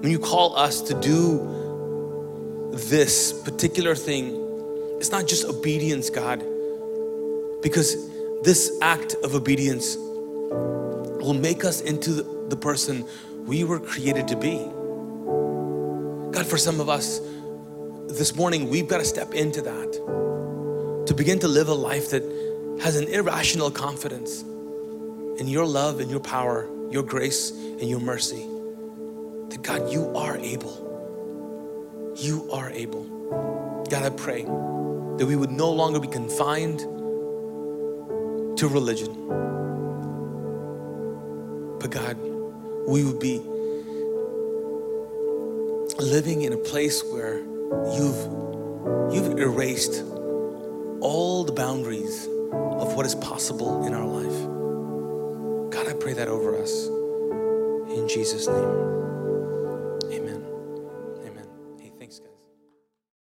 [0.00, 4.34] When you call us to do this particular thing,
[4.98, 6.40] it's not just obedience, God,
[7.62, 7.94] because
[8.42, 13.06] this act of obedience will make us into the person
[13.46, 14.56] we were created to be.
[16.36, 17.20] God, for some of us
[18.08, 20.24] this morning, we've got to step into that
[21.06, 22.22] to begin to live a life that
[22.82, 24.42] has an irrational confidence
[25.38, 28.46] in your love and your power, your grace and your mercy.
[29.50, 32.14] That God, you are able.
[32.16, 33.84] You are able.
[33.90, 36.80] God, I pray that we would no longer be confined
[38.58, 39.24] to religion.
[41.84, 42.16] but God,
[42.88, 43.42] we would be
[45.98, 47.40] living in a place where
[47.92, 48.16] you've
[49.12, 50.02] you've erased
[51.00, 55.70] all the boundaries of what is possible in our life.
[55.70, 59.13] God, I pray that over us in Jesus' name.